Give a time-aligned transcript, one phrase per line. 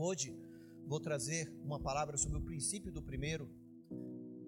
[0.00, 0.36] hoje
[0.86, 3.48] vou trazer uma palavra sobre o princípio do primeiro,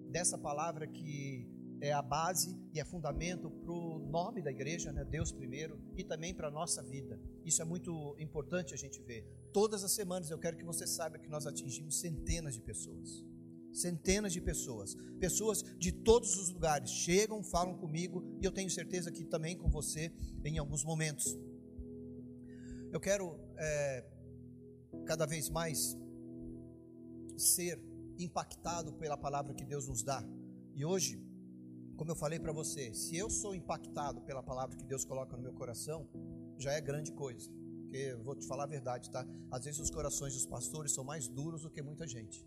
[0.09, 1.47] dessa palavra que
[1.81, 5.03] é a base e é fundamento para o nome da igreja, né?
[5.03, 7.19] Deus primeiro, e também para a nossa vida.
[7.43, 9.27] Isso é muito importante a gente ver.
[9.51, 13.25] Todas as semanas eu quero que você saiba que nós atingimos centenas de pessoas.
[13.73, 19.11] Centenas de pessoas, pessoas de todos os lugares chegam, falam comigo e eu tenho certeza
[19.11, 20.13] que também com você
[20.45, 21.37] em alguns momentos.
[22.91, 24.05] Eu quero é,
[25.03, 25.97] cada vez mais
[27.37, 27.79] ser
[28.17, 30.23] impactado pela palavra que Deus nos dá.
[30.75, 31.21] E hoje,
[31.95, 35.43] como eu falei para você, se eu sou impactado pela palavra que Deus coloca no
[35.43, 36.07] meu coração,
[36.57, 37.49] já é grande coisa.
[37.81, 39.25] Porque eu vou te falar a verdade, tá?
[39.51, 42.45] Às vezes os corações dos pastores são mais duros do que muita gente.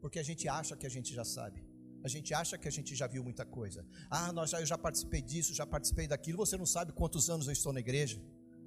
[0.00, 1.64] Porque a gente acha que a gente já sabe.
[2.02, 3.86] A gente acha que a gente já viu muita coisa.
[4.10, 6.38] Ah, nós já, eu já participei disso, já participei daquilo.
[6.38, 8.20] Você não sabe quantos anos eu estou na igreja.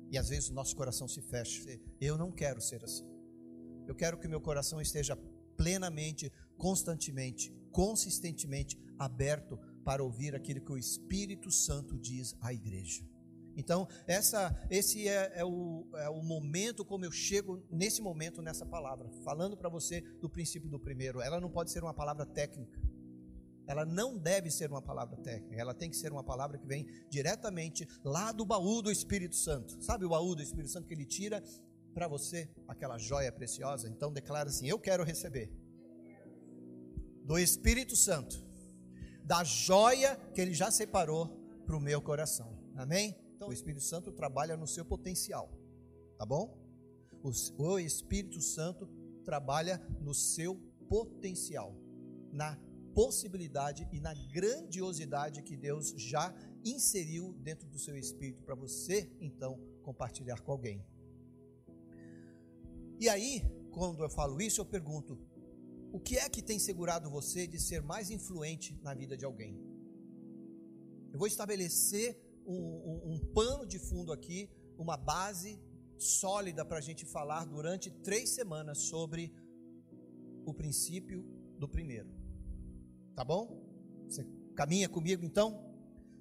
[0.10, 1.62] E às vezes o nosso coração se fecha.
[2.00, 3.15] Eu não quero ser assim.
[3.88, 5.18] Eu quero que meu coração esteja
[5.56, 13.04] plenamente, constantemente, consistentemente aberto para ouvir aquilo que o Espírito Santo diz à igreja.
[13.58, 18.66] Então, essa, esse é, é, o, é o momento como eu chego nesse momento nessa
[18.66, 21.22] palavra, falando para você do princípio do primeiro.
[21.22, 22.82] Ela não pode ser uma palavra técnica.
[23.68, 26.86] Ela não deve ser uma palavra técnica, ela tem que ser uma palavra que vem
[27.10, 29.84] diretamente lá do baú do Espírito Santo.
[29.84, 31.44] Sabe o baú do Espírito Santo que ele tira
[31.96, 33.88] para você aquela joia preciosa?
[33.88, 35.50] Então declara assim: Eu quero receber
[37.24, 38.36] do Espírito Santo,
[39.24, 41.28] da joia que ele já separou
[41.66, 42.54] para o meu coração.
[42.76, 43.18] Amém?
[43.36, 45.50] Então o Espírito Santo trabalha no seu potencial,
[46.18, 46.56] tá bom?
[47.58, 48.88] O Espírito Santo
[49.24, 50.56] trabalha no seu
[50.88, 51.76] potencial,
[52.32, 52.60] na
[52.94, 59.60] possibilidade e na grandiosidade que Deus já inseriu dentro do seu espírito para você então
[59.82, 60.86] compartilhar com alguém.
[63.00, 65.18] E aí, quando eu falo isso, eu pergunto:
[65.92, 69.60] o que é que tem segurado você de ser mais influente na vida de alguém?
[71.12, 75.60] Eu vou estabelecer um, um, um pano de fundo aqui, uma base
[75.98, 79.34] sólida para a gente falar durante três semanas sobre
[80.46, 81.24] o princípio
[81.58, 82.10] do primeiro.
[83.16, 83.64] Tá bom?
[84.08, 85.74] Você caminha comigo então?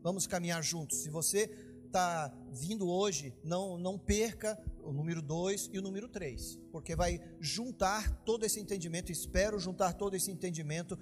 [0.03, 0.99] Vamos caminhar juntos.
[0.99, 1.45] Se você
[1.87, 7.21] está vindo hoje, não, não perca o número 2 e o número 3, porque vai
[7.41, 10.97] juntar todo esse entendimento, espero juntar todo esse entendimento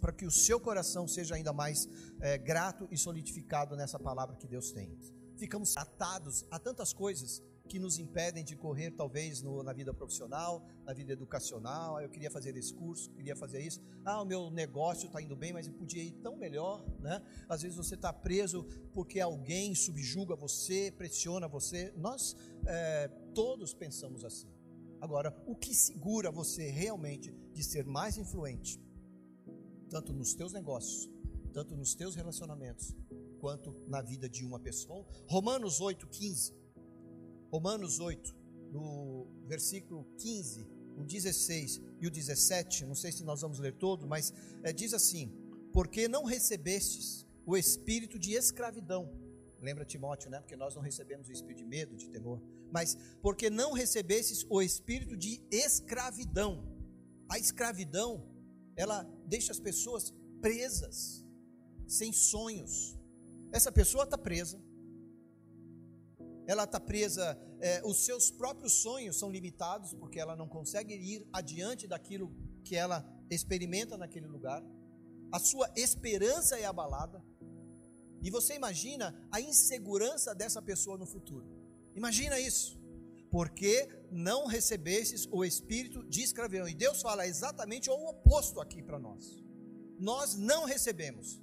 [0.00, 1.88] para que o seu coração seja ainda mais
[2.20, 4.98] é, grato e solidificado nessa palavra que Deus tem.
[5.36, 10.64] Ficamos atados a tantas coisas que nos impedem de correr, talvez, no, na vida profissional,
[10.84, 11.96] na vida educacional.
[11.96, 13.80] Ah, eu queria fazer esse curso, queria fazer isso.
[14.04, 16.84] Ah, o meu negócio está indo bem, mas eu podia ir tão melhor.
[17.00, 17.20] Né?
[17.48, 21.92] Às vezes você está preso porque alguém subjuga você, pressiona você.
[21.96, 24.48] Nós é, todos pensamos assim.
[25.00, 28.80] Agora, o que segura você realmente de ser mais influente,
[29.90, 31.10] tanto nos teus negócios,
[31.52, 32.94] tanto nos teus relacionamentos,
[33.38, 35.06] quanto na vida de uma pessoa?
[35.28, 36.65] Romanos 8, 15
[37.50, 38.34] Romanos 8,
[38.72, 44.06] no versículo 15, o 16 e o 17, não sei se nós vamos ler todo,
[44.06, 45.32] mas é, diz assim:
[45.72, 49.12] Porque não recebestes o espírito de escravidão.
[49.60, 50.40] Lembra Timóteo, né?
[50.40, 52.42] Porque nós não recebemos o espírito de medo, de temor.
[52.70, 56.64] Mas porque não recebestes o espírito de escravidão.
[57.28, 58.28] A escravidão,
[58.76, 61.24] ela deixa as pessoas presas,
[61.86, 62.96] sem sonhos.
[63.52, 64.60] Essa pessoa está presa,
[66.46, 71.26] ela está presa, é, os seus próprios sonhos são limitados, porque ela não consegue ir
[71.32, 72.32] adiante daquilo
[72.64, 74.62] que ela experimenta naquele lugar,
[75.32, 77.22] a sua esperança é abalada,
[78.22, 81.46] e você imagina a insegurança dessa pessoa no futuro.
[81.94, 82.78] Imagina isso.
[83.30, 86.68] Porque não recebestes o espírito de escravidão.
[86.68, 89.44] E Deus fala exatamente o oposto aqui para nós.
[89.98, 91.40] Nós não recebemos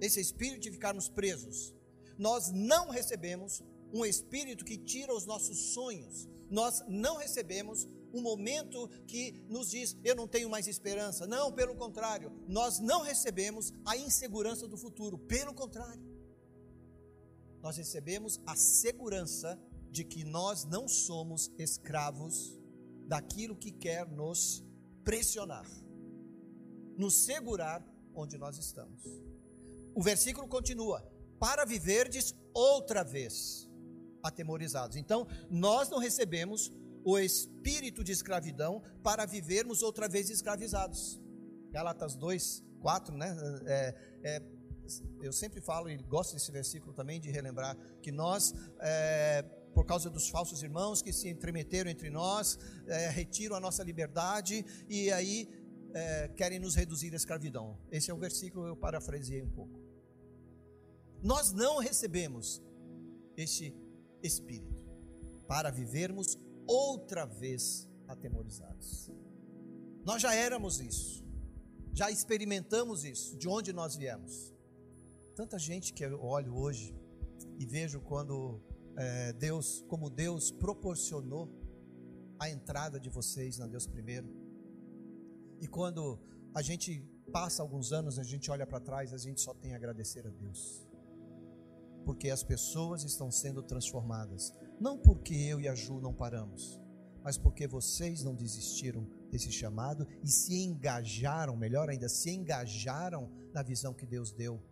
[0.00, 1.74] esse espírito de ficarmos presos.
[2.18, 6.28] Nós não recebemos um espírito que tira os nossos sonhos.
[6.50, 11.26] Nós não recebemos um momento que nos diz, eu não tenho mais esperança.
[11.26, 15.18] Não, pelo contrário, nós não recebemos a insegurança do futuro.
[15.18, 16.02] Pelo contrário,
[17.62, 19.60] nós recebemos a segurança
[19.90, 22.56] de que nós não somos escravos
[23.06, 24.64] daquilo que quer nos
[25.04, 25.66] pressionar,
[26.96, 27.84] nos segurar
[28.14, 29.02] onde nós estamos.
[29.94, 31.00] O versículo continua:
[31.38, 33.65] para viverdes outra vez
[34.26, 34.96] atemorizados.
[34.96, 36.72] Então, nós não recebemos
[37.04, 41.20] o espírito de escravidão para vivermos outra vez escravizados.
[41.70, 43.36] Galatas 2, 4, né?
[43.66, 43.94] É,
[44.24, 44.42] é,
[45.20, 49.44] eu sempre falo e gosto desse versículo também de relembrar que nós é,
[49.76, 54.64] por causa dos falsos irmãos que se entremeteram entre nós, é, retiram a nossa liberdade
[54.88, 55.48] e aí
[55.92, 57.78] é, querem nos reduzir à escravidão.
[57.90, 59.78] Esse é o versículo, eu parafraseei um pouco.
[61.22, 62.62] Nós não recebemos
[63.36, 63.74] este
[64.26, 64.84] espírito
[65.46, 66.36] para vivermos
[66.66, 69.10] outra vez atemorizados.
[70.04, 71.24] Nós já éramos isso,
[71.92, 74.54] já experimentamos isso, de onde nós viemos.
[75.34, 76.94] Tanta gente que eu olho hoje
[77.58, 78.60] e vejo quando
[78.96, 81.50] é, Deus, como Deus proporcionou
[82.38, 84.28] a entrada de vocês na Deus primeiro.
[85.60, 86.18] E quando
[86.54, 87.02] a gente
[87.32, 90.30] passa alguns anos, a gente olha para trás, a gente só tem a agradecer a
[90.30, 90.85] Deus.
[92.06, 96.80] Porque as pessoas estão sendo transformadas, não porque eu e a Ju não paramos,
[97.22, 103.62] mas porque vocês não desistiram desse chamado e se engajaram, melhor ainda, se engajaram na
[103.62, 104.62] visão que Deus deu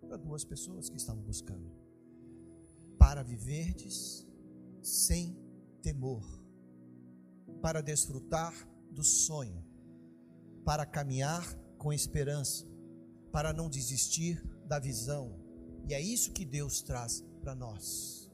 [0.00, 1.70] para duas pessoas que estavam buscando.
[2.98, 4.26] Para viverdes
[4.82, 5.38] sem
[5.80, 6.24] temor,
[7.62, 8.52] para desfrutar
[8.90, 9.64] do sonho,
[10.64, 11.46] para caminhar
[11.78, 12.66] com esperança,
[13.30, 15.47] para não desistir da visão.
[15.88, 18.30] E é isso que Deus traz para nós.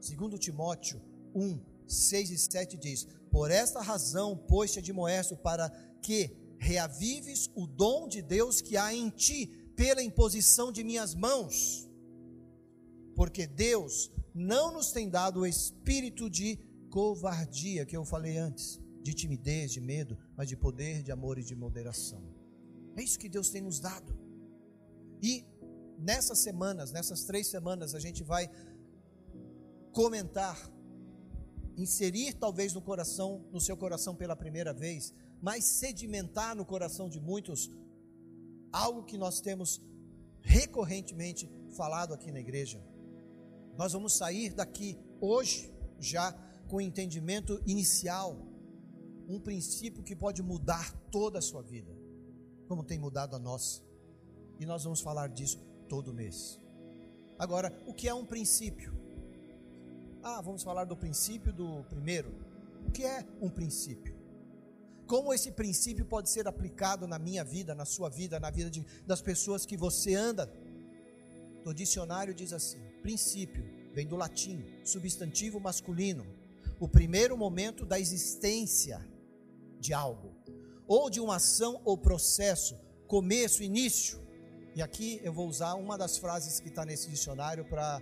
[0.00, 1.00] Segundo Timóteo
[1.34, 5.70] 1, 6 e 7 diz: Por esta razão pôs-te admoesto para
[6.02, 9.46] que reavives o dom de Deus que há em ti
[9.76, 11.88] pela imposição de minhas mãos.
[13.14, 16.58] Porque Deus não nos tem dado o espírito de
[16.90, 21.44] covardia que eu falei antes, de timidez, de medo, mas de poder, de amor e
[21.44, 22.22] de moderação.
[22.96, 24.12] É isso que Deus tem nos dado.
[25.22, 25.44] E
[26.00, 28.50] nessas semanas, nessas três semanas, a gente vai
[29.92, 30.56] comentar
[31.76, 37.20] inserir talvez no coração, no seu coração pela primeira vez, mas sedimentar no coração de
[37.20, 37.70] muitos
[38.72, 39.80] algo que nós temos
[40.42, 42.82] recorrentemente falado aqui na igreja.
[43.76, 46.32] Nós vamos sair daqui hoje já
[46.68, 48.36] com o entendimento inicial,
[49.28, 51.92] um princípio que pode mudar toda a sua vida,
[52.68, 53.82] como tem mudado a nossa.
[54.58, 56.60] E nós vamos falar disso todo mês.
[57.36, 58.90] Agora, o que é um princípio?
[60.22, 62.30] Ah, vamos falar do princípio do primeiro.
[62.86, 64.14] O que é um princípio?
[65.06, 68.86] Como esse princípio pode ser aplicado na minha vida, na sua vida, na vida de,
[69.04, 70.48] das pessoas que você anda?
[71.64, 76.24] O dicionário diz assim: princípio vem do latim, substantivo masculino,
[76.78, 79.04] o primeiro momento da existência
[79.80, 80.36] de algo,
[80.86, 82.78] ou de uma ação ou processo,
[83.08, 84.29] começo, início.
[84.74, 88.00] E aqui eu vou usar uma das frases que está nesse dicionário para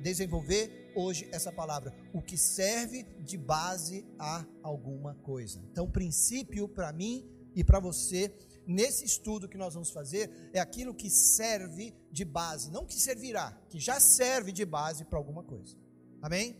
[0.00, 5.62] desenvolver hoje essa palavra, o que serve de base a alguma coisa.
[5.70, 8.34] Então, princípio para mim e para você,
[8.66, 13.52] nesse estudo que nós vamos fazer, é aquilo que serve de base, não que servirá,
[13.68, 15.76] que já serve de base para alguma coisa.
[16.22, 16.56] Amém?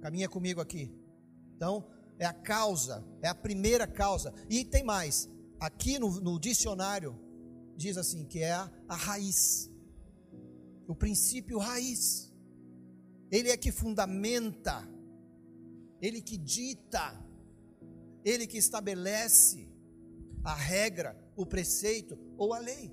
[0.00, 0.92] Caminha comigo aqui.
[1.56, 1.88] Então,
[2.18, 4.32] é a causa, é a primeira causa.
[4.48, 5.28] E tem mais,
[5.58, 7.23] aqui no, no dicionário,
[7.76, 9.70] diz assim, que é a, a raiz
[10.86, 12.32] o princípio raiz.
[13.30, 14.86] Ele é que fundamenta,
[16.00, 17.18] ele que dita,
[18.24, 19.68] ele que estabelece
[20.42, 22.92] a regra, o preceito ou a lei.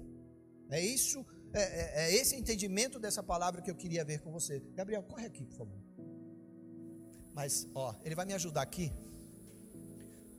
[0.69, 4.59] É isso, é, é, é esse entendimento dessa palavra que eu queria ver com você.
[4.73, 5.81] Gabriel, corre aqui, por favor.
[7.33, 8.91] Mas, ó, ele vai me ajudar aqui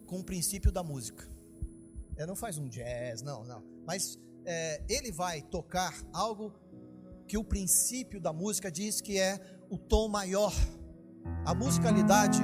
[0.06, 1.28] com o princípio da música.
[2.16, 3.62] Ele não faz um jazz, não, não.
[3.87, 6.52] Mas é, ele vai tocar algo
[7.26, 9.38] que o princípio da música diz que é
[9.70, 10.52] o tom maior,
[11.46, 12.42] a musicalidade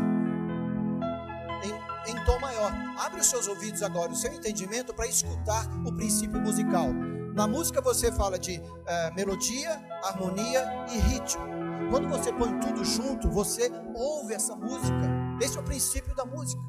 [1.62, 2.73] em, em tom maior.
[2.99, 6.88] Abre os seus ouvidos agora, o seu entendimento para escutar o princípio musical.
[7.35, 9.71] Na música você fala de é, melodia,
[10.05, 11.43] harmonia e ritmo.
[11.90, 15.09] Quando você põe tudo junto, você ouve essa música.
[15.40, 16.61] Esse é o princípio da música.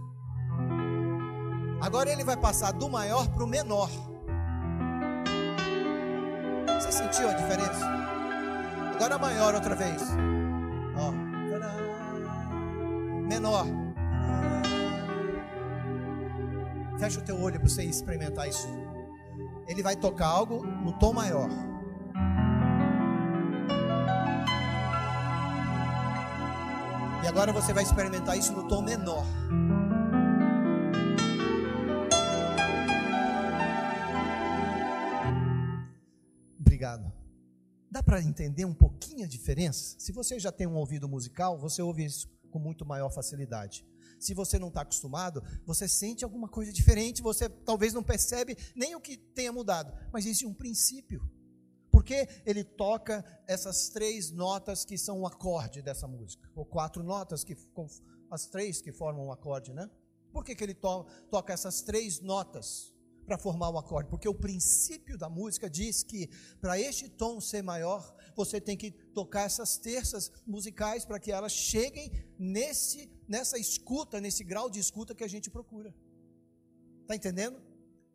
[1.81, 3.89] Agora ele vai passar do maior para o menor.
[7.00, 7.86] Sentiu a diferença?
[8.94, 10.03] Agora maior outra vez.
[10.98, 11.12] Ó.
[13.25, 13.65] Menor.
[17.00, 18.68] Fecha o teu olho para você experimentar isso.
[19.65, 21.50] Ele vai tocar algo no tom maior.
[27.24, 29.24] E agora você vai experimentar isso no tom menor.
[38.09, 39.95] Para entender um pouquinho a diferença?
[39.99, 43.85] Se você já tem um ouvido musical, você ouve isso com muito maior facilidade.
[44.19, 48.95] Se você não está acostumado, você sente alguma coisa diferente, você talvez não percebe nem
[48.95, 51.21] o que tenha mudado, mas existe um princípio
[51.91, 56.49] Por que ele toca essas três notas que são o acorde dessa música?
[56.55, 57.55] Ou quatro notas, que
[58.31, 59.87] as três que formam o acorde, né?
[60.31, 62.91] Por que, que ele to toca essas três notas
[63.29, 64.09] para formar o acorde?
[64.09, 66.27] Porque o princípio da música diz que
[66.59, 68.01] para este tom ser maior,
[68.36, 74.43] você tem que tocar essas terças musicais para que elas cheguem nesse, nessa escuta, nesse
[74.43, 75.93] grau de escuta que a gente procura.
[77.03, 77.62] Está entendendo?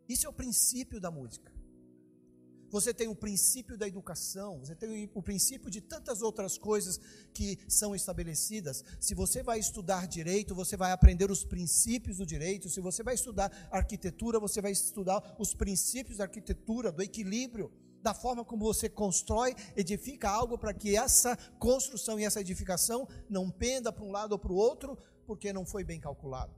[0.09, 1.54] Isso é o princípio da música.
[2.71, 7.01] Você tem o princípio da educação, você tem o princípio de tantas outras coisas
[7.33, 8.85] que são estabelecidas.
[9.01, 12.69] Se você vai estudar direito, você vai aprender os princípios do direito.
[12.69, 17.71] Se você vai estudar arquitetura, você vai estudar os princípios da arquitetura, do equilíbrio,
[18.03, 23.51] da forma como você constrói, edifica algo para que essa construção e essa edificação não
[23.51, 26.55] penda para um lado ou para o outro, porque não foi bem calculado.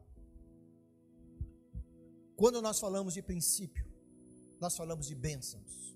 [2.34, 3.86] Quando nós falamos de princípio,
[4.60, 5.95] nós falamos de bênçãos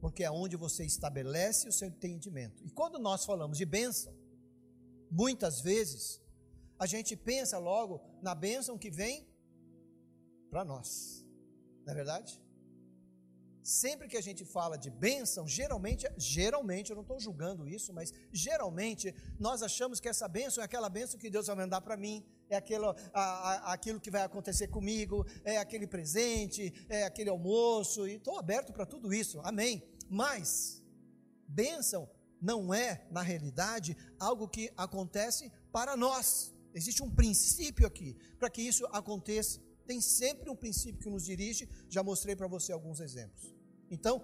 [0.00, 2.64] porque é onde você estabelece o seu entendimento.
[2.64, 4.12] E quando nós falamos de bênção,
[5.10, 6.20] muitas vezes
[6.78, 9.28] a gente pensa logo na bênção que vem
[10.50, 11.24] para nós,
[11.84, 12.40] não é verdade?
[13.62, 18.12] Sempre que a gente fala de bênção, geralmente, geralmente, eu não estou julgando isso, mas
[18.32, 22.24] geralmente nós achamos que essa bênção é aquela bênção que Deus vai mandar para mim,
[22.48, 28.08] é aquilo, a, a, aquilo que vai acontecer comigo, é aquele presente, é aquele almoço,
[28.08, 29.82] e estou aberto para tudo isso, amém.
[30.10, 30.82] Mas,
[31.46, 36.52] bênção não é, na realidade, algo que acontece para nós.
[36.74, 41.68] Existe um princípio aqui para que isso aconteça tem sempre um princípio que nos dirige,
[41.88, 43.52] já mostrei para você alguns exemplos.
[43.90, 44.22] Então,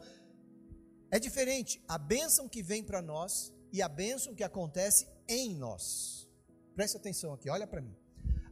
[1.10, 6.28] é diferente a bênção que vem para nós e a bênção que acontece em nós.
[6.76, 7.96] Preste atenção aqui, olha para mim.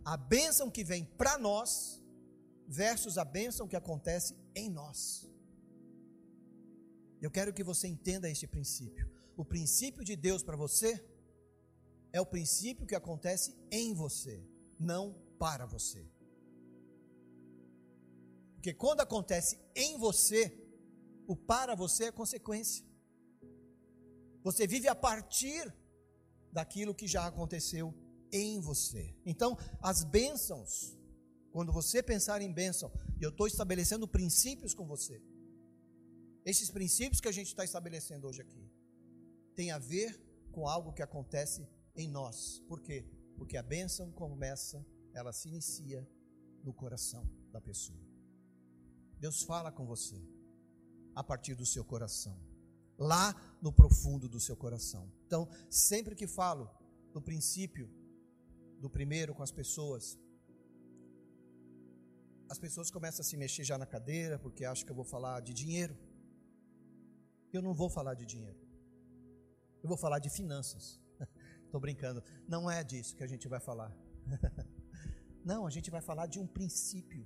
[0.04, 2.02] A bênção que vem para nós
[2.66, 5.30] versus a bênção que acontece em nós.
[7.24, 9.10] Eu quero que você entenda este princípio.
[9.34, 11.02] O princípio de Deus para você
[12.12, 14.46] é o princípio que acontece em você,
[14.78, 15.04] não
[15.38, 16.06] para você.
[18.52, 20.42] Porque quando acontece em você,
[21.26, 22.84] o para você é consequência.
[24.42, 25.74] Você vive a partir
[26.52, 27.94] daquilo que já aconteceu
[28.30, 29.16] em você.
[29.24, 30.94] Então, as bênçãos,
[31.50, 35.22] quando você pensar em bênção, eu estou estabelecendo princípios com você,
[36.44, 38.70] esses princípios que a gente está estabelecendo hoje aqui,
[39.54, 40.20] tem a ver
[40.52, 42.62] com algo que acontece em nós.
[42.68, 43.04] Por quê?
[43.36, 46.06] Porque a bênção começa, ela se inicia
[46.62, 47.98] no coração da pessoa.
[49.18, 50.20] Deus fala com você
[51.14, 52.38] a partir do seu coração,
[52.98, 55.10] lá no profundo do seu coração.
[55.26, 56.68] Então, sempre que falo
[57.12, 57.88] do princípio
[58.80, 60.18] do primeiro com as pessoas,
[62.50, 65.40] as pessoas começam a se mexer já na cadeira porque acham que eu vou falar
[65.40, 65.96] de dinheiro.
[67.56, 68.60] Eu não vou falar de dinheiro.
[69.82, 71.00] Eu vou falar de finanças.
[71.64, 72.22] Estou brincando.
[72.48, 73.90] Não é disso que a gente vai falar.
[75.44, 77.24] não, a gente vai falar de um princípio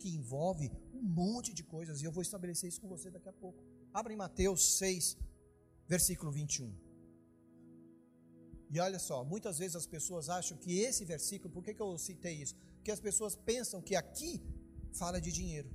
[0.00, 3.32] que envolve um monte de coisas, e eu vou estabelecer isso com você daqui a
[3.32, 3.62] pouco.
[3.92, 5.16] Abra em Mateus 6,
[5.86, 6.72] versículo 21.
[8.70, 11.96] E olha só, muitas vezes as pessoas acham que esse versículo, por que, que eu
[11.98, 12.54] citei isso?
[12.76, 14.42] Porque as pessoas pensam que aqui
[14.92, 15.70] fala de dinheiro,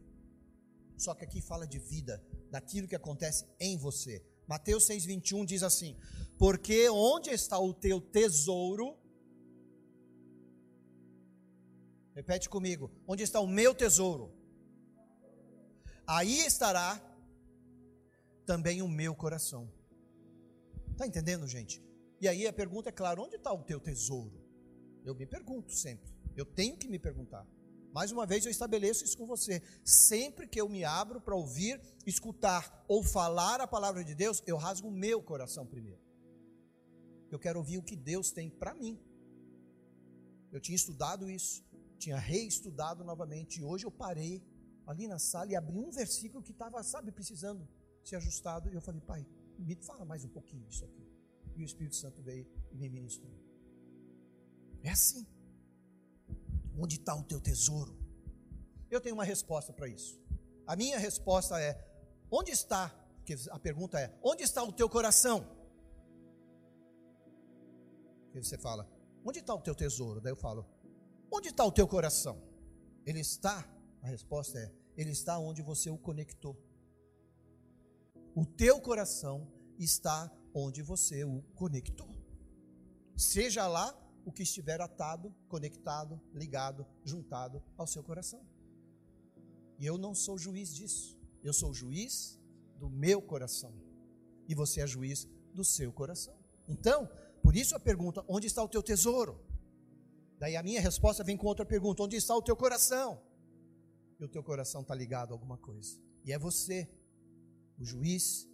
[0.98, 4.24] só que aqui fala de vida, daquilo que acontece em você.
[4.48, 5.98] Mateus 6,21 diz assim:
[6.38, 8.98] Porque onde está o teu tesouro,
[12.14, 14.32] Repete comigo: onde está o meu tesouro?
[16.06, 17.02] Aí estará
[18.46, 19.72] também o meu coração.
[20.92, 21.82] Está entendendo, gente?
[22.22, 24.42] E aí a pergunta é clara: onde está o teu tesouro?
[25.04, 26.14] Eu me pergunto sempre.
[26.36, 27.46] Eu tenho que me perguntar.
[27.94, 29.62] Mais uma vez eu estabeleço isso com você.
[29.84, 34.58] Sempre que eu me abro para ouvir, escutar ou falar a palavra de Deus, eu
[34.58, 36.02] rasgo o meu coração primeiro.
[37.32, 39.00] Eu quero ouvir o que Deus tem para mim.
[40.52, 41.64] Eu tinha estudado isso
[42.04, 44.44] tinha reestudado novamente, e hoje eu parei
[44.86, 47.68] ali na sala e abri um versículo que estava, sabe, precisando
[48.04, 49.26] ser ajustado, e eu falei, pai,
[49.58, 51.08] me fala mais um pouquinho disso aqui.
[51.56, 53.32] E o Espírito Santo veio e me ministrou.
[54.84, 55.26] É assim.
[56.78, 57.98] Onde está o teu tesouro?
[58.90, 60.20] Eu tenho uma resposta para isso.
[60.66, 61.78] A minha resposta é:
[62.32, 62.90] onde está?
[63.18, 65.48] Porque a pergunta é: onde está o teu coração?
[68.34, 68.90] E você fala:
[69.26, 70.20] onde está o teu tesouro?
[70.20, 70.66] Daí eu falo:
[71.36, 72.40] Onde está o teu coração?
[73.06, 73.68] Ele está,
[74.04, 76.56] a resposta é, ele está onde você o conectou.
[78.36, 82.08] O teu coração está onde você o conectou.
[83.18, 83.92] Seja lá
[84.26, 88.46] o que estiver atado, conectado, ligado, juntado ao seu coração.
[89.80, 91.20] E eu não sou juiz disso.
[91.44, 92.40] Eu sou juiz
[92.78, 93.74] do meu coração.
[94.48, 96.36] E você é juiz do seu coração.
[96.68, 97.10] Então,
[97.42, 99.40] por isso a pergunta: onde está o teu tesouro?
[100.40, 103.22] Daí a minha resposta vem com outra pergunta: onde está o teu coração?
[104.20, 106.00] E o teu coração está ligado a alguma coisa.
[106.24, 106.90] E é você,
[107.78, 108.48] o juiz,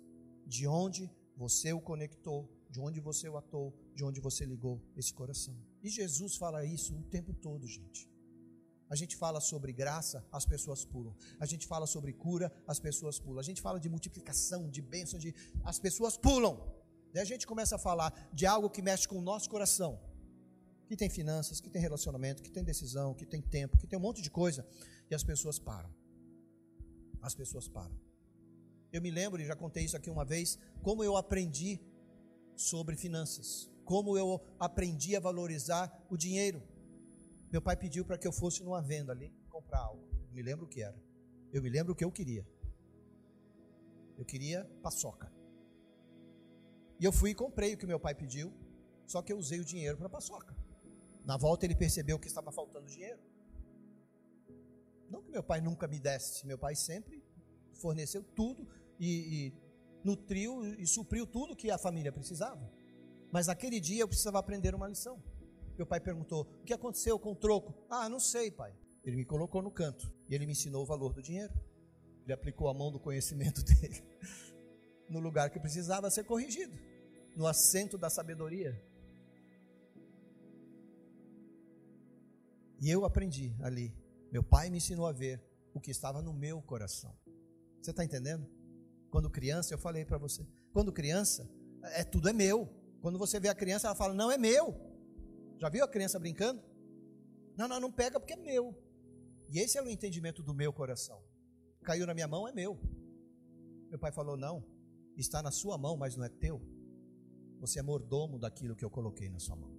[0.46, 5.14] de onde você o conectou, de onde você o atou, de onde você ligou esse
[5.14, 5.56] coração.
[5.82, 8.10] E Jesus fala isso o tempo todo, gente.
[8.90, 11.16] A gente fala sobre graça, as pessoas pulam.
[11.40, 13.40] A gente fala sobre cura, as pessoas pulam.
[13.40, 15.34] A gente fala de multiplicação, de bênção, de
[15.64, 16.56] as pessoas pulam.
[17.14, 20.00] Daí a gente começa a falar de algo que mexe com o nosso coração.
[20.88, 24.02] Que tem finanças, que tem relacionamento, que tem decisão, que tem tempo, que tem um
[24.02, 24.68] monte de coisa.
[25.10, 25.94] E as pessoas param.
[27.22, 27.96] As pessoas param.
[28.92, 31.80] Eu me lembro, e já contei isso aqui uma vez, como eu aprendi
[32.60, 33.72] sobre finanças.
[33.86, 36.62] Como eu aprendi a valorizar o dinheiro.
[37.50, 40.06] Meu pai pediu para que eu fosse numa venda ali comprar algo.
[40.28, 41.02] Eu me lembro o que era.
[41.54, 42.46] Eu me lembro o que eu queria.
[44.18, 45.32] Eu queria paçoca.
[47.00, 48.54] E eu fui e comprei o que meu pai pediu,
[49.08, 50.54] só que eu usei o dinheiro para paçoca.
[51.24, 53.20] Na volta ele percebeu que estava faltando dinheiro.
[55.10, 57.24] Não que meu pai nunca me desse, meu pai sempre
[57.74, 58.68] forneceu tudo
[59.00, 59.69] e, e
[60.04, 62.72] nutriu e supriu tudo que a família precisava.
[63.32, 65.22] Mas naquele dia eu precisava aprender uma lição.
[65.78, 67.74] Meu pai perguntou: O que aconteceu com o troco?
[67.90, 68.74] Ah, não sei, pai.
[69.04, 71.54] Ele me colocou no canto e ele me ensinou o valor do dinheiro.
[72.24, 74.04] Ele aplicou a mão do conhecimento dele
[75.10, 76.78] no lugar que precisava ser corrigido
[77.36, 78.80] no assento da sabedoria.
[82.82, 83.94] E eu aprendi ali.
[84.32, 85.42] Meu pai me ensinou a ver
[85.74, 87.16] o que estava no meu coração.
[87.82, 88.48] Você está entendendo?
[89.10, 90.46] Quando criança, eu falei para você.
[90.72, 91.50] Quando criança,
[91.94, 92.70] é tudo é meu.
[93.02, 94.76] Quando você vê a criança, ela fala: Não é meu.
[95.58, 96.62] Já viu a criança brincando?
[97.58, 98.78] Não, não, não pega porque é meu.
[99.50, 101.22] E esse era o entendimento do meu coração.
[101.84, 102.80] Caiu na minha mão, é meu.
[103.90, 104.64] Meu pai falou: Não,
[105.18, 106.62] está na sua mão, mas não é teu.
[107.60, 109.76] Você é mordomo daquilo que eu coloquei na sua mão.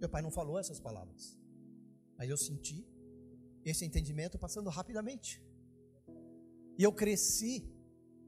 [0.00, 1.38] Meu pai não falou essas palavras.
[2.16, 2.86] Mas eu senti
[3.64, 5.42] esse entendimento passando rapidamente.
[6.78, 7.68] E eu cresci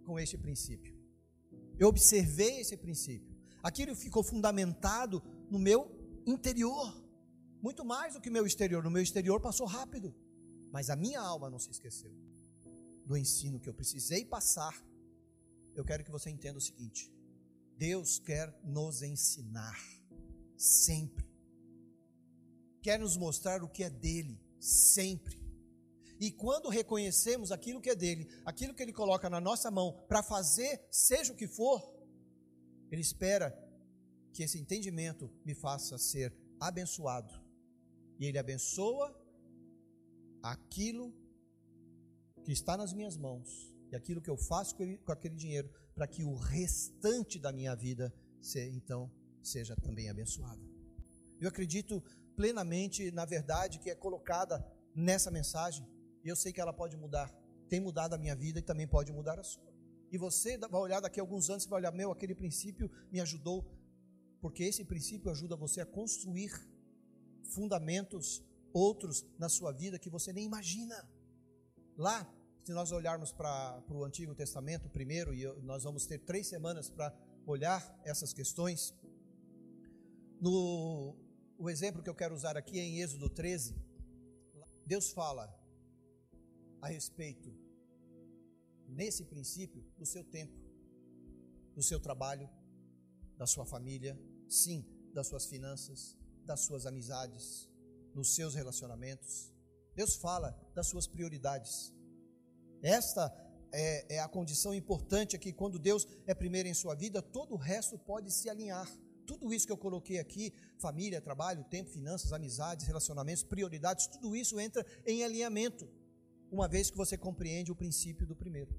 [0.05, 0.95] com este princípio.
[1.79, 3.37] Eu observei esse princípio.
[3.63, 5.91] Aquilo ficou fundamentado no meu
[6.27, 6.95] interior.
[7.63, 8.83] Muito mais do que meu exterior.
[8.83, 10.15] No meu exterior passou rápido.
[10.73, 12.13] Mas a minha alma não se esqueceu
[13.05, 14.75] do ensino que eu precisei passar.
[15.75, 17.13] Eu quero que você entenda o seguinte:
[17.77, 19.79] Deus quer nos ensinar
[20.57, 21.27] sempre.
[22.83, 25.40] Quer nos mostrar o que é dele sempre.
[26.21, 30.23] E quando reconhecemos aquilo que é dele, aquilo que ele coloca na nossa mão para
[30.23, 31.81] fazer, seja o que for,
[32.91, 33.51] ele espera
[34.31, 37.33] que esse entendimento me faça ser abençoado.
[38.19, 39.19] E ele abençoa
[40.43, 41.11] aquilo
[42.45, 46.23] que está nas minhas mãos e aquilo que eu faço com aquele dinheiro para que
[46.23, 48.13] o restante da minha vida
[48.73, 49.11] então
[49.43, 50.63] seja também abençoado.
[51.41, 52.03] Eu acredito
[52.37, 54.63] plenamente na verdade que é colocada
[54.95, 55.87] nessa mensagem,
[56.25, 57.31] e eu sei que ela pode mudar.
[57.69, 59.71] Tem mudado a minha vida e também pode mudar a sua.
[60.11, 63.21] E você vai olhar daqui a alguns anos e vai olhar, meu, aquele princípio me
[63.21, 63.65] ajudou,
[64.41, 66.51] porque esse princípio ajuda você a construir
[67.45, 71.09] fundamentos outros na sua vida que você nem imagina.
[71.97, 72.29] Lá
[72.65, 77.13] se nós olharmos para o Antigo Testamento primeiro, e nós vamos ter três semanas para
[77.47, 78.95] olhar essas questões,
[80.41, 81.17] no,
[81.59, 83.77] o exemplo que eu quero usar aqui é em Êxodo 13.
[84.87, 85.53] Deus fala
[86.81, 87.53] a respeito,
[88.89, 90.57] nesse princípio, do seu tempo,
[91.75, 92.49] do seu trabalho,
[93.37, 97.69] da sua família, sim, das suas finanças, das suas amizades,
[98.15, 99.53] nos seus relacionamentos.
[99.95, 101.93] Deus fala das suas prioridades.
[102.83, 103.31] Esta
[103.73, 105.53] é, é a condição importante aqui.
[105.53, 108.89] Quando Deus é primeiro em sua vida, todo o resto pode se alinhar.
[109.27, 114.59] Tudo isso que eu coloquei aqui, família, trabalho, tempo, finanças, amizades, relacionamentos, prioridades, tudo isso
[114.59, 115.89] entra em alinhamento,
[116.51, 118.75] uma vez que você compreende o princípio do primeiro.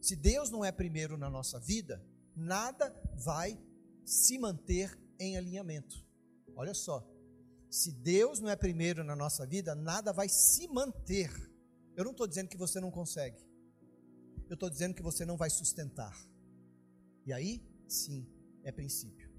[0.00, 3.58] Se Deus não é primeiro na nossa vida, nada vai
[4.04, 6.04] se manter em alinhamento.
[6.56, 7.06] Olha só,
[7.70, 11.30] se Deus não é primeiro na nossa vida, nada vai se manter
[11.96, 13.38] eu não estou dizendo que você não consegue.
[14.48, 16.14] Eu estou dizendo que você não vai sustentar.
[17.24, 18.26] E aí, sim,
[18.64, 19.32] é princípio.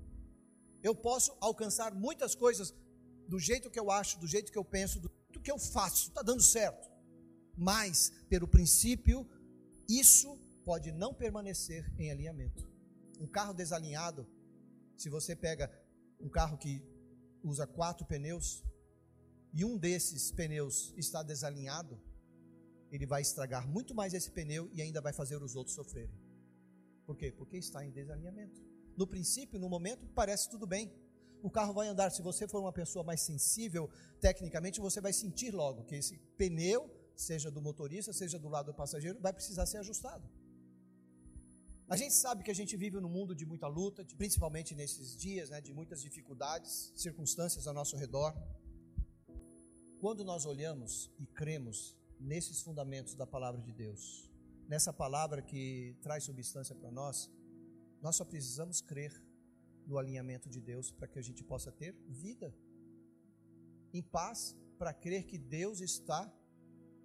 [0.81, 2.73] Eu posso alcançar muitas coisas
[3.27, 6.09] do jeito que eu acho, do jeito que eu penso, do jeito que eu faço,
[6.09, 6.89] está dando certo.
[7.57, 9.27] Mas, pelo princípio,
[9.87, 12.67] isso pode não permanecer em alinhamento.
[13.19, 14.27] Um carro desalinhado,
[14.97, 15.71] se você pega
[16.19, 16.81] um carro que
[17.43, 18.63] usa quatro pneus
[19.53, 21.99] e um desses pneus está desalinhado,
[22.91, 26.19] ele vai estragar muito mais esse pneu e ainda vai fazer os outros sofrerem.
[27.05, 27.31] Por quê?
[27.31, 28.61] Porque está em desalinhamento.
[28.97, 30.91] No princípio, no momento, parece tudo bem.
[31.43, 32.09] O carro vai andar.
[32.09, 33.89] Se você for uma pessoa mais sensível,
[34.19, 38.73] tecnicamente, você vai sentir logo que esse pneu, seja do motorista, seja do lado do
[38.73, 40.27] passageiro, vai precisar ser ajustado.
[41.87, 45.51] A gente sabe que a gente vive num mundo de muita luta, principalmente nesses dias,
[45.51, 48.33] né, de muitas dificuldades, circunstâncias ao nosso redor.
[49.99, 54.29] Quando nós olhamos e cremos nesses fundamentos da palavra de Deus,
[54.67, 57.29] nessa palavra que traz substância para nós,
[58.01, 59.13] nós só precisamos crer
[59.85, 62.51] no alinhamento de Deus para que a gente possa ter vida
[63.93, 66.31] em paz, para crer que Deus está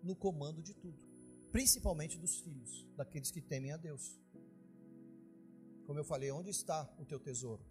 [0.02, 0.98] no comando de tudo,
[1.52, 4.18] principalmente dos filhos, daqueles que temem a Deus.
[5.86, 7.64] Como eu falei, onde está o teu tesouro?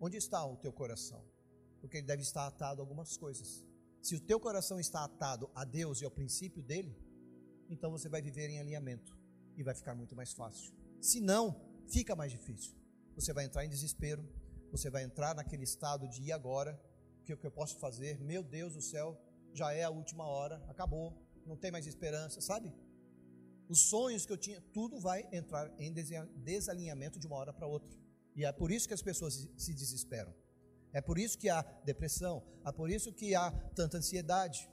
[0.00, 1.24] Onde está o teu coração?
[1.80, 3.64] Porque ele deve estar atado a algumas coisas.
[4.02, 6.96] Se o teu coração está atado a Deus e ao princípio dele,
[7.68, 9.16] então você vai viver em alinhamento
[9.56, 10.72] e vai ficar muito mais fácil.
[11.00, 12.74] Se não, fica mais difícil.
[13.14, 14.26] Você vai entrar em desespero,
[14.70, 16.80] você vai entrar naquele estado de e agora,
[17.20, 18.20] o que, que eu posso fazer?
[18.20, 19.20] Meu Deus do céu,
[19.52, 21.16] já é a última hora, acabou,
[21.48, 22.72] não tem mais esperança, sabe?
[23.68, 25.92] Os sonhos que eu tinha, tudo vai entrar em
[26.36, 27.98] desalinhamento de uma hora para outra.
[28.36, 30.34] E é por isso que as pessoas se desesperam.
[30.92, 34.70] É por isso que há depressão, é por isso que há tanta ansiedade,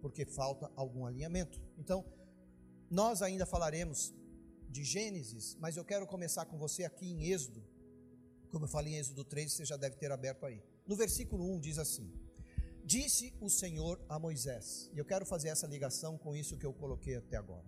[0.00, 1.60] porque falta algum alinhamento.
[1.76, 2.04] Então,
[2.88, 4.14] nós ainda falaremos
[4.70, 7.62] de Gênesis, mas eu quero começar com você aqui em Êxodo.
[8.50, 10.62] Como eu falei em Êxodo 3, você já deve ter aberto aí.
[10.86, 12.10] No versículo 1 diz assim:
[12.86, 16.72] Disse o Senhor a Moisés, e eu quero fazer essa ligação com isso que eu
[16.72, 17.66] coloquei até agora.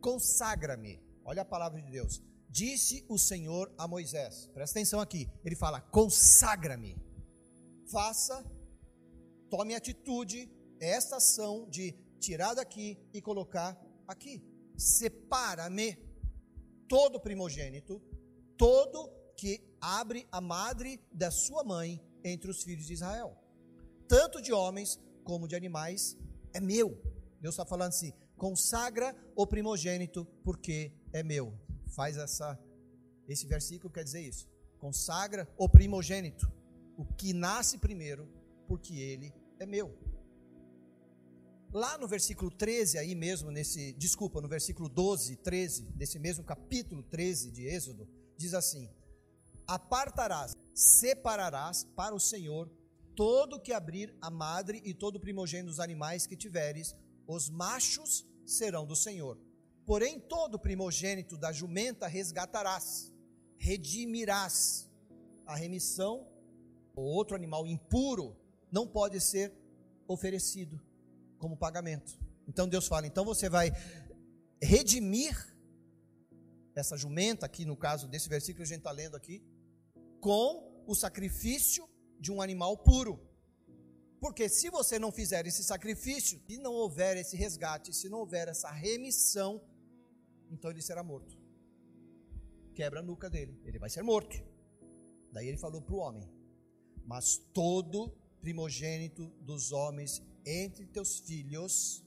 [0.00, 5.54] Consagra-me, olha a palavra de Deus, Disse o Senhor a Moisés, presta atenção aqui, ele
[5.54, 6.96] fala: consagra-me,
[7.86, 8.44] faça,
[9.48, 14.42] tome atitude, esta ação de tirar daqui e colocar aqui.
[14.76, 15.96] Separa-me,
[16.88, 18.02] todo primogênito,
[18.56, 23.39] todo que abre a madre da sua mãe entre os filhos de Israel,
[24.14, 26.16] tanto de homens como de animais,
[26.52, 26.88] é meu.
[27.40, 31.46] Deus está falando assim: consagra o primogênito, porque é meu
[31.90, 32.58] faz essa
[33.28, 34.48] esse versículo quer dizer isso.
[34.78, 36.50] Consagra o primogênito,
[36.96, 38.28] o que nasce primeiro,
[38.66, 39.96] porque ele é meu.
[41.72, 47.04] Lá no versículo 13 aí mesmo nesse, desculpa, no versículo 12, 13, desse mesmo capítulo
[47.04, 48.90] 13 de Êxodo, diz assim:
[49.66, 52.68] Apartarás, separarás para o Senhor
[53.20, 58.86] todo que abrir a madre e todo primogênito dos animais que tiveres, os machos serão
[58.86, 59.36] do Senhor
[59.90, 63.12] Porém, todo primogênito da jumenta resgatarás,
[63.56, 64.88] redimirás.
[65.44, 66.28] A remissão,
[66.94, 68.36] ou outro animal impuro,
[68.70, 69.52] não pode ser
[70.06, 70.80] oferecido
[71.40, 72.16] como pagamento.
[72.46, 73.72] Então Deus fala: então você vai
[74.62, 75.34] redimir
[76.72, 79.42] essa jumenta, aqui no caso desse versículo que a gente está lendo aqui,
[80.20, 81.89] com o sacrifício
[82.20, 83.18] de um animal puro.
[84.20, 88.48] Porque se você não fizer esse sacrifício, se não houver esse resgate, se não houver
[88.48, 89.62] essa remissão,
[90.50, 91.38] então ele será morto.
[92.74, 94.36] Quebra a nuca dele, ele vai ser morto.
[95.32, 96.28] Daí ele falou para o homem:
[97.06, 102.04] Mas todo primogênito dos homens entre teus filhos,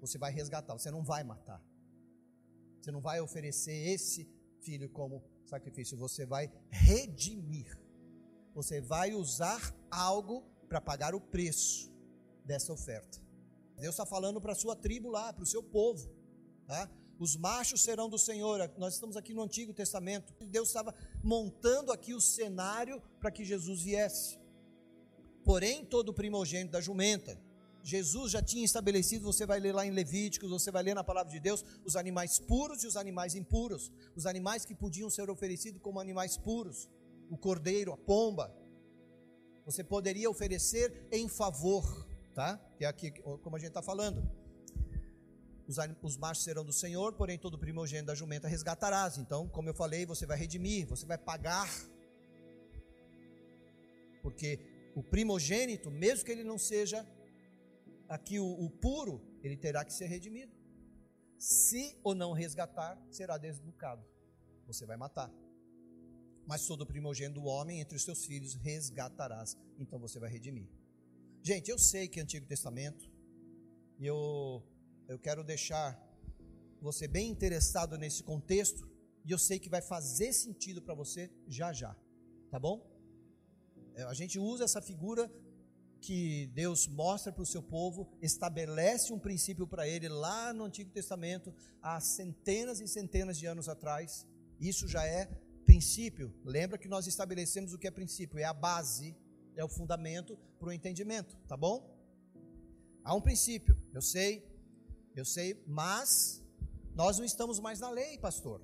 [0.00, 1.62] você vai resgatar, você não vai matar.
[2.80, 4.28] Você não vai oferecer esse
[4.60, 7.87] filho como sacrifício, você vai redimir.
[8.58, 11.88] Você vai usar algo para pagar o preço
[12.44, 13.22] dessa oferta.
[13.76, 16.10] Deus está falando para a sua tribo lá, para o seu povo.
[16.66, 16.90] Tá?
[17.20, 18.68] Os machos serão do Senhor.
[18.76, 20.34] Nós estamos aqui no Antigo Testamento.
[20.44, 20.92] Deus estava
[21.22, 24.36] montando aqui o cenário para que Jesus viesse.
[25.44, 27.40] Porém, todo primogênito da jumenta,
[27.84, 31.30] Jesus já tinha estabelecido, você vai ler lá em Levíticos, você vai ler na palavra
[31.30, 33.92] de Deus, os animais puros e os animais impuros.
[34.16, 36.88] Os animais que podiam ser oferecidos como animais puros.
[37.30, 38.54] O cordeiro, a pomba.
[39.64, 41.84] Você poderia oferecer em favor,
[42.34, 42.56] tá?
[42.76, 43.10] Que é aqui
[43.42, 44.26] como a gente está falando
[45.68, 49.18] os, os machos serão do Senhor, porém todo primogênito da jumenta resgatarás.
[49.18, 51.68] Então, como eu falei, você vai redimir, você vai pagar.
[54.22, 54.58] Porque
[54.96, 57.06] o primogênito, mesmo que ele não seja
[58.08, 60.56] aqui o, o puro, ele terá que ser redimido.
[61.38, 64.02] Se ou não resgatar, será desnucado.
[64.66, 65.30] Você vai matar.
[66.48, 69.56] Mas todo primogênito do homem entre os seus filhos resgatarás.
[69.78, 70.68] Então você vai redimir.
[71.42, 73.08] Gente, eu sei que é Antigo Testamento,
[73.98, 74.62] e eu
[75.06, 75.88] eu quero deixar
[76.80, 78.86] você bem interessado nesse contexto
[79.24, 81.96] e eu sei que vai fazer sentido para você já já,
[82.50, 82.76] tá bom?
[83.94, 85.30] É, a gente usa essa figura
[86.00, 90.90] que Deus mostra para o seu povo, estabelece um princípio para ele lá no Antigo
[90.90, 94.26] Testamento, há centenas e centenas de anos atrás.
[94.60, 95.28] Isso já é
[95.68, 96.34] princípio.
[96.42, 99.14] Lembra que nós estabelecemos o que é princípio, é a base,
[99.54, 101.76] é o fundamento para o entendimento, tá bom?
[103.04, 104.30] Há um princípio, eu sei,
[105.14, 106.42] eu sei, mas
[106.94, 108.62] nós não estamos mais na lei, pastor.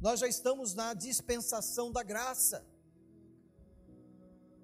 [0.00, 2.66] Nós já estamos na dispensação da graça.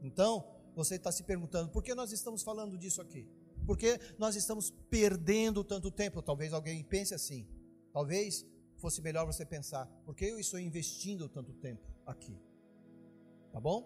[0.02, 0.32] Então,
[0.74, 3.28] você está se perguntando, por que nós estamos falando disso aqui?
[3.66, 6.22] Por que nós estamos perdendo tanto tempo?
[6.22, 7.46] Talvez alguém pense assim.
[7.92, 8.46] Talvez
[8.84, 12.38] fosse melhor você pensar, por que eu estou investindo tanto tempo aqui?
[13.50, 13.80] Tá bom?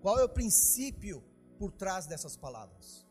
[0.00, 1.22] Qual é o princípio
[1.56, 3.06] por trás dessas palavras?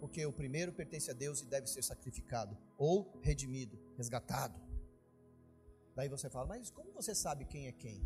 [0.00, 4.58] Porque o primeiro pertence a Deus e deve ser sacrificado, ou redimido, resgatado.
[5.94, 8.00] Daí você fala, mas como você sabe quem é quem?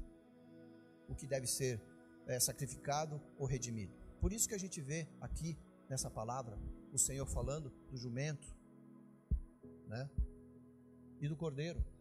[1.09, 1.81] O que deve ser
[2.27, 3.95] é, sacrificado ou redimido?
[4.21, 5.57] Por isso que a gente vê aqui
[5.89, 6.59] nessa palavra
[6.93, 8.49] o Senhor falando do jumento,
[9.87, 10.11] né?
[11.21, 11.95] E do cordeiro.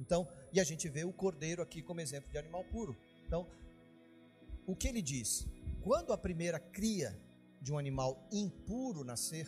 [0.00, 2.96] Então, e a gente vê o cordeiro aqui como exemplo de animal puro.
[3.26, 3.46] Então,
[4.66, 5.46] o que ele diz?
[5.82, 7.16] Quando a primeira cria
[7.60, 9.46] de um animal impuro nascer,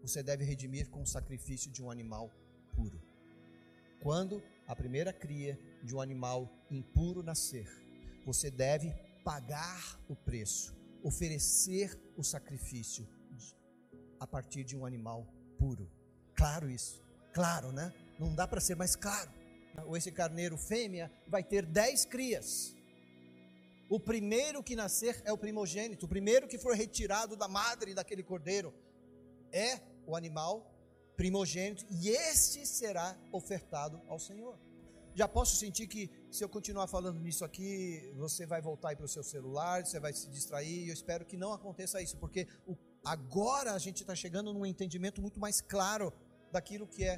[0.00, 2.30] você deve redimir com o sacrifício de um animal
[2.74, 3.02] puro.
[4.00, 7.66] Quando a primeira cria de um animal impuro nascer,
[8.24, 8.92] você deve
[9.24, 13.06] pagar o preço, oferecer o sacrifício
[14.20, 15.26] a partir de um animal
[15.58, 15.90] puro.
[16.34, 17.03] Claro isso,
[17.34, 17.92] claro, né?
[18.18, 19.30] Não dá para ser mais claro.
[19.86, 22.74] Ou esse carneiro fêmea vai ter dez crias.
[23.90, 28.22] O primeiro que nascer é o primogênito, o primeiro que for retirado da madre daquele
[28.22, 28.72] cordeiro
[29.52, 30.70] é o animal
[31.16, 34.58] primogênito, e este será ofertado ao Senhor
[35.14, 39.08] já posso sentir que se eu continuar falando nisso aqui, você vai voltar para o
[39.08, 40.88] seu celular, você vai se distrair.
[40.88, 45.22] Eu espero que não aconteça isso, porque o, agora a gente está chegando num entendimento
[45.22, 46.12] muito mais claro
[46.56, 47.16] daquilo que é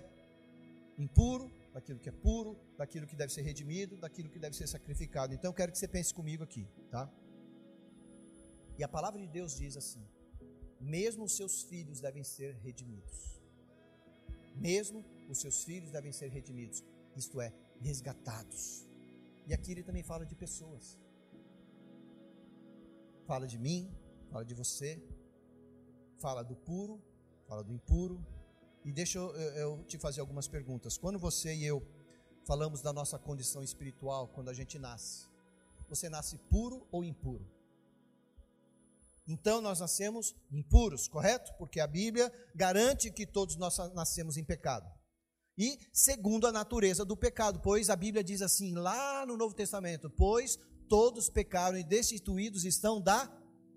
[1.05, 5.35] impuro, daquilo que é puro, daquilo que deve ser redimido, daquilo que deve ser sacrificado.
[5.35, 7.05] Então eu quero que você pense comigo aqui, tá?
[8.79, 10.05] E a palavra de Deus diz assim:
[10.81, 13.19] mesmo os seus filhos devem ser redimidos.
[14.69, 16.83] Mesmo os seus filhos devem ser redimidos.
[17.15, 18.87] Isto é, resgatados.
[19.47, 20.99] E aqui ele também fala de pessoas.
[23.27, 23.91] Fala de mim,
[24.31, 24.91] fala de você,
[26.25, 27.03] fala do puro,
[27.49, 28.17] fala do impuro.
[28.87, 30.97] E deixa eu, eu, te fazer algumas perguntas.
[30.97, 31.87] Quando você e eu
[32.47, 35.27] falamos da nossa condição espiritual, quando a gente nasce,
[35.89, 37.47] você nasce puro ou impuro?
[39.29, 41.53] Então nós nascemos impuros, correto?
[41.59, 44.89] Porque a Bíblia garante que todos nós nascemos em pecado
[45.59, 50.11] e segundo a natureza do pecado, pois a Bíblia diz assim, lá no Novo Testamento:
[50.11, 53.31] Pois todos pecaram e destituídos estão da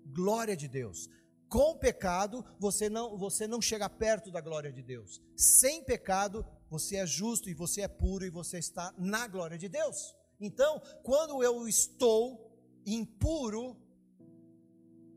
[0.06, 1.08] glória de Deus.
[1.50, 5.20] Com pecado, você não, você não chega perto da glória de Deus.
[5.36, 9.68] Sem pecado, você é justo e você é puro e você está na glória de
[9.68, 10.14] Deus.
[10.40, 13.76] Então, quando eu estou impuro,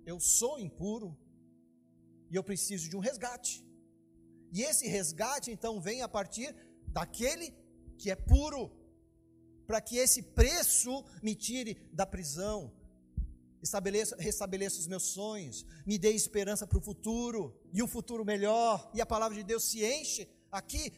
[0.08, 1.16] eu sou impuro
[2.32, 3.64] e eu preciso de um resgate.
[4.52, 6.56] E esse resgate então vem a partir
[6.88, 7.54] daquele
[7.96, 8.72] que é puro,
[9.68, 12.74] para que esse preço me tire da prisão,
[13.64, 18.92] estabeleça, restabeleça os meus sonhos, me dê esperança para o futuro e um futuro melhor.
[18.94, 20.94] E a palavra de Deus se enche aqui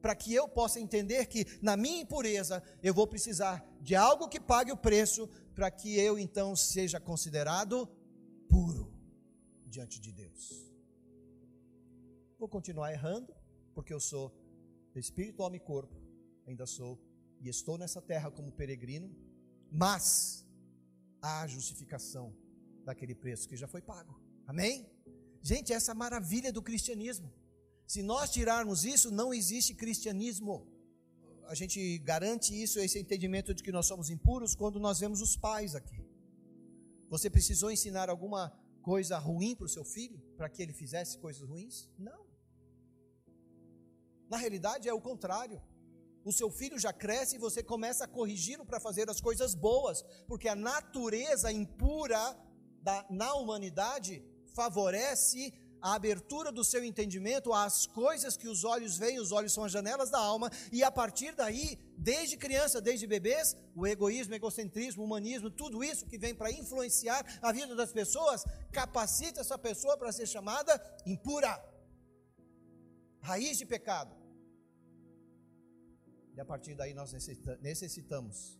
[0.00, 4.38] para que eu possa entender que na minha impureza eu vou precisar de algo que
[4.38, 7.88] pague o preço para que eu então seja considerado
[8.48, 8.92] puro
[9.66, 10.66] diante de Deus
[12.38, 13.34] vou continuar errando,
[13.74, 14.32] porque eu sou
[14.94, 15.94] espírito, alma e corpo,
[16.46, 16.98] ainda sou
[17.40, 19.14] e estou nessa terra como peregrino,
[19.70, 20.45] mas
[21.26, 22.26] há justificação
[22.84, 24.14] daquele preço que já foi pago.
[24.46, 24.88] Amém?
[25.42, 27.32] Gente, essa maravilha do cristianismo.
[27.86, 30.54] Se nós tirarmos isso, não existe cristianismo.
[31.46, 35.36] A gente garante isso, esse entendimento de que nós somos impuros, quando nós vemos os
[35.36, 36.04] pais aqui.
[37.08, 38.42] Você precisou ensinar alguma
[38.82, 41.88] coisa ruim para o seu filho, para que ele fizesse coisas ruins?
[41.98, 42.26] Não.
[44.28, 45.62] Na realidade é o contrário.
[46.26, 50.02] O seu filho já cresce e você começa a corrigi-lo para fazer as coisas boas,
[50.26, 52.36] porque a natureza impura
[52.82, 59.20] da, na humanidade favorece a abertura do seu entendimento às coisas que os olhos veem,
[59.20, 63.56] os olhos são as janelas da alma, e a partir daí, desde criança, desde bebês,
[63.76, 67.92] o egoísmo, o egocentrismo, o humanismo, tudo isso que vem para influenciar a vida das
[67.92, 70.72] pessoas, capacita essa pessoa para ser chamada
[71.06, 71.56] impura
[73.20, 74.15] raiz de pecado.
[76.36, 77.12] E a partir daí nós
[77.62, 78.58] necessitamos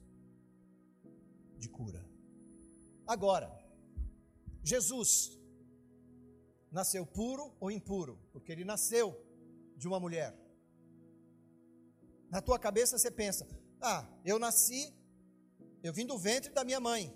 [1.59, 2.03] de cura.
[3.07, 3.49] Agora,
[4.65, 5.39] Jesus
[6.73, 8.19] nasceu puro ou impuro?
[8.33, 9.15] Porque ele nasceu
[9.77, 10.35] de uma mulher.
[12.31, 13.47] Na tua cabeça você pensa:
[13.81, 14.93] ah, eu nasci,
[15.83, 17.15] eu vim do ventre da minha mãe,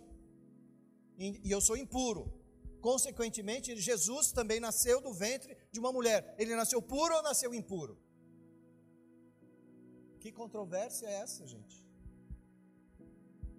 [1.17, 2.39] e eu sou impuro.
[2.83, 6.35] Consequentemente, Jesus também nasceu do ventre de uma mulher.
[6.39, 7.99] Ele nasceu puro ou nasceu impuro?
[10.21, 11.77] Que controvérsia é essa, gente?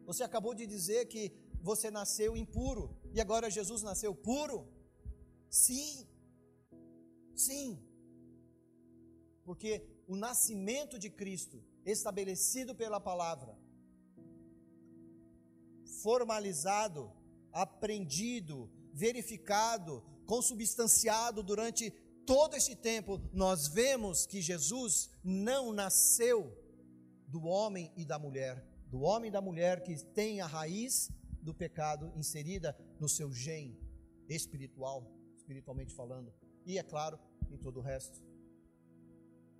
[0.05, 1.23] Você acabou de dizer que
[1.69, 2.83] você nasceu impuro
[3.15, 4.67] e agora Jesus nasceu puro?
[5.49, 6.07] Sim,
[7.35, 7.67] sim,
[9.43, 9.71] porque
[10.07, 13.57] o nascimento de Cristo, estabelecido pela palavra,
[16.03, 17.11] formalizado,
[17.51, 21.93] aprendido, verificado, consubstanciado durante
[22.31, 26.57] todo esse tempo, nós vemos que Jesus não nasceu
[27.27, 31.53] do homem e da mulher, do homem e da mulher que tem a raiz do
[31.53, 33.77] pecado inserida no seu gene
[34.29, 36.33] espiritual, espiritualmente falando,
[36.65, 38.23] e é claro, em todo o resto.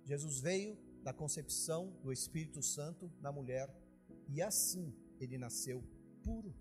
[0.02, 3.68] Jesus veio da concepção do Espírito Santo na mulher
[4.30, 5.84] e assim ele nasceu
[6.24, 6.54] puro.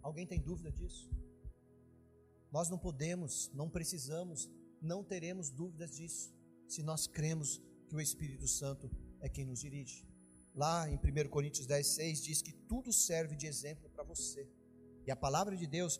[0.00, 1.10] Alguém tem dúvida disso?
[2.52, 6.32] Nós não podemos, não precisamos, não teremos dúvidas disso,
[6.68, 10.06] se nós cremos que o Espírito Santo é quem nos dirige.
[10.54, 14.46] Lá em 1 Coríntios 10, 6 diz que tudo serve de exemplo para você.
[15.06, 15.98] E a palavra de Deus,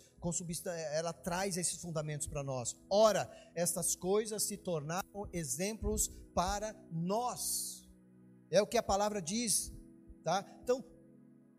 [0.93, 2.77] ela traz esses fundamentos para nós.
[2.89, 7.89] Ora, estas coisas se tornaram exemplos para nós.
[8.51, 9.73] É o que a palavra diz,
[10.23, 10.47] tá?
[10.63, 10.85] Então,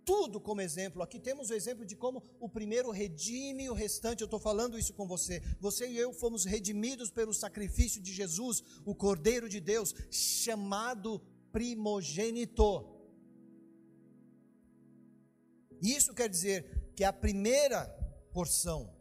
[0.05, 1.01] tudo como exemplo.
[1.01, 4.21] Aqui temos o exemplo de como o primeiro redime o restante.
[4.21, 5.41] Eu estou falando isso com você.
[5.59, 12.89] Você e eu fomos redimidos pelo sacrifício de Jesus, o Cordeiro de Deus, chamado primogênito.
[15.81, 17.85] Isso quer dizer que a primeira
[18.31, 18.95] porção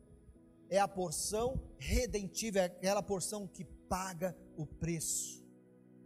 [0.68, 5.42] é a porção redentiva, é aquela porção que paga o preço.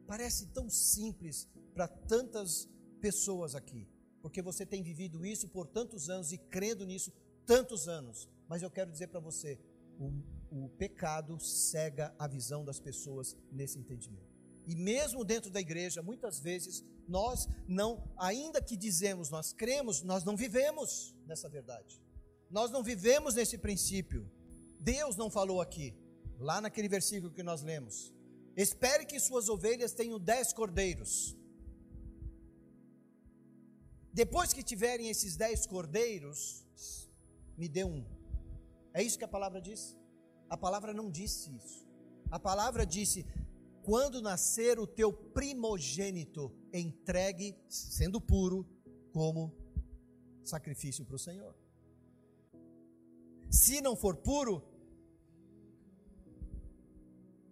[0.06, 2.68] Parece tão simples para tantas
[3.00, 3.88] pessoas aqui
[4.27, 7.12] porque você tem vivido isso por tantos anos e crendo nisso
[7.47, 8.29] tantos anos.
[8.49, 9.57] Mas eu quero dizer para você:
[10.01, 14.27] o, o pecado cega a visão das pessoas nesse entendimento.
[14.67, 20.25] E mesmo dentro da igreja, muitas vezes nós não, ainda que dizemos nós cremos, nós
[20.25, 22.03] não vivemos nessa verdade.
[22.51, 24.29] Nós não vivemos nesse princípio.
[24.81, 25.95] Deus não falou aqui,
[26.41, 28.12] lá naquele versículo que nós lemos.
[28.57, 31.37] Espere que suas ovelhas tenham dez cordeiros.
[34.22, 36.64] Depois que tiverem esses dez cordeiros,
[37.55, 38.02] me dê um.
[38.94, 39.94] É isso que a palavra diz?
[40.48, 41.87] A palavra não disse isso.
[42.31, 43.26] A palavra disse:
[43.83, 48.66] quando nascer o teu primogênito, entregue, sendo puro,
[49.12, 49.55] como
[50.42, 51.55] sacrifício para o Senhor.
[53.50, 54.62] Se não for puro,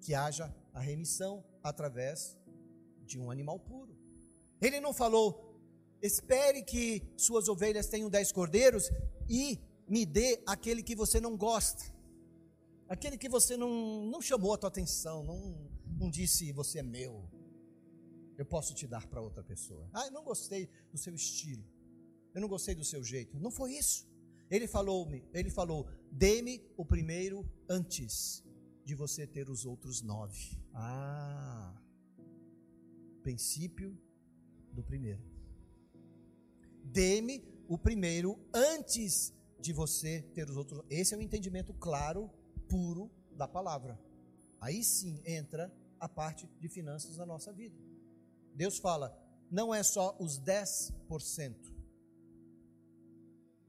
[0.00, 2.38] que haja a remissão através
[3.04, 3.94] de um animal puro.
[4.62, 5.43] Ele não falou,
[6.04, 8.90] Espere que suas ovelhas tenham dez cordeiros
[9.26, 11.82] e me dê aquele que você não gosta.
[12.86, 15.66] Aquele que você não, não chamou a tua atenção, não,
[15.98, 17.26] não disse você é meu.
[18.36, 19.88] Eu posso te dar para outra pessoa.
[19.94, 21.64] Ah, eu não gostei do seu estilo.
[22.34, 23.38] Eu não gostei do seu jeito.
[23.38, 24.06] Não foi isso.
[24.50, 28.44] Ele falou, ele falou: "Dê-me o primeiro antes
[28.84, 30.60] de você ter os outros nove.
[30.74, 31.74] Ah,
[33.22, 33.98] princípio
[34.70, 35.33] do primeiro.
[36.84, 40.82] Dê-me o primeiro antes de você ter os outros.
[40.90, 42.30] Esse é o entendimento claro,
[42.68, 43.98] puro da palavra.
[44.60, 47.76] Aí sim entra a parte de finanças da nossa vida.
[48.54, 49.18] Deus fala,
[49.50, 51.72] não é só os 10%.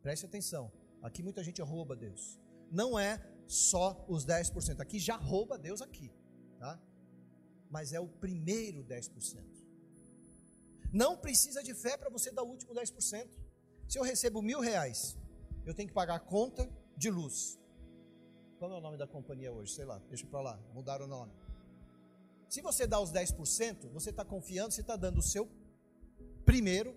[0.01, 0.71] Preste atenção.
[1.01, 2.39] Aqui muita gente rouba Deus.
[2.71, 4.79] Não é só os 10%.
[4.79, 6.11] Aqui já rouba Deus aqui,
[6.59, 6.79] tá?
[7.69, 9.64] Mas é o primeiro 10%.
[11.01, 13.27] Não precisa de fé para você dar o último 10%.
[13.85, 15.17] Se eu recebo mil reais,
[15.65, 17.59] eu tenho que pagar a conta de luz.
[18.57, 19.73] Qual é o nome da companhia hoje?
[19.73, 21.33] Sei lá, deixa para lá, mudar o nome.
[22.47, 25.49] Se você dá os 10%, você está confiando, você está dando o seu
[26.45, 26.95] primeiro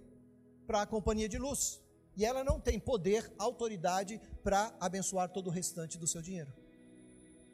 [0.64, 1.82] para a companhia de luz.
[2.16, 6.52] E ela não tem poder, autoridade para abençoar todo o restante do seu dinheiro.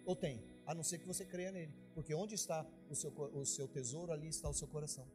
[0.05, 0.45] Ou tem?
[0.67, 1.75] A não ser que você creia nele.
[1.95, 5.09] Porque onde está o seu, o seu tesouro, ali está o seu coração.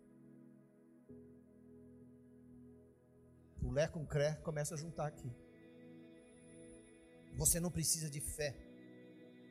[3.62, 5.32] O Lé com Cré começa a juntar aqui.
[7.36, 8.56] Você não precisa de fé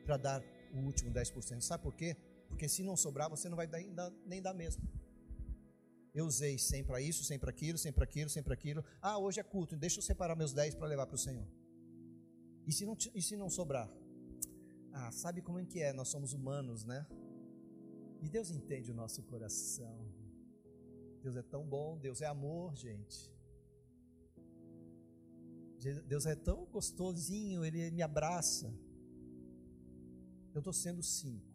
[0.05, 0.43] para dar
[0.73, 1.61] o último 10%.
[1.61, 2.15] Sabe por quê?
[2.47, 4.83] Porque se não sobrar, você não vai dar, nem dar mesmo.
[6.13, 8.83] Eu usei sempre para isso, sempre para aquilo, sempre para aquilo, sempre para aquilo.
[9.01, 11.47] Ah, hoje é culto, deixa eu separar meus 10 para levar para o Senhor.
[12.65, 13.89] E se não, e se não sobrar?
[14.91, 15.93] Ah, sabe como é que é?
[15.93, 17.05] Nós somos humanos, né?
[18.21, 19.97] E Deus entende o nosso coração.
[21.21, 23.31] Deus é tão bom, Deus é amor, gente.
[25.79, 28.73] Deus é tão gostosinho, Ele me abraça.
[30.53, 31.47] Eu estou sendo cinco.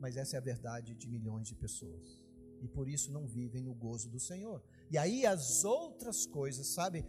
[0.00, 2.22] Mas essa é a verdade de milhões de pessoas.
[2.60, 4.62] E por isso não vivem no gozo do Senhor.
[4.90, 7.04] E aí as outras coisas, sabe?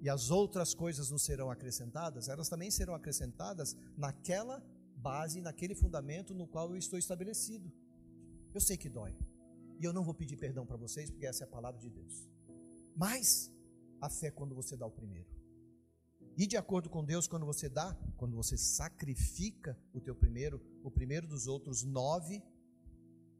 [0.00, 4.64] E as outras coisas não serão acrescentadas, elas também serão acrescentadas naquela
[4.96, 7.72] base, naquele fundamento no qual eu estou estabelecido.
[8.54, 9.16] Eu sei que dói.
[9.80, 12.28] E eu não vou pedir perdão para vocês, porque essa é a palavra de Deus.
[12.96, 13.52] Mas
[14.00, 15.28] a fé é quando você dá o primeiro.
[16.36, 20.90] E de acordo com Deus, quando você dá, quando você sacrifica o teu primeiro, o
[20.90, 22.42] primeiro dos outros nove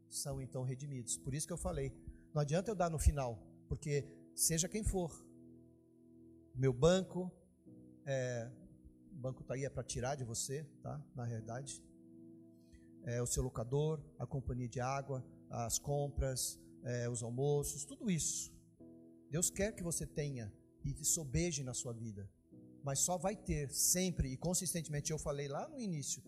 [0.08, 1.16] são então redimidos.
[1.16, 1.92] Por isso que eu falei,
[2.34, 4.04] não adianta eu dar no final, porque
[4.34, 5.24] seja quem for,
[6.54, 7.30] meu banco,
[8.04, 8.50] é,
[9.12, 11.00] o banco está aí é para tirar de você, tá?
[11.14, 11.80] Na realidade,
[13.04, 18.52] é, o seu locador, a companhia de água, as compras, é, os almoços, tudo isso.
[19.30, 20.52] Deus quer que você tenha
[20.84, 22.30] e sobeje na sua vida,
[22.82, 25.10] mas só vai ter sempre e consistentemente.
[25.10, 26.22] Eu falei lá no início,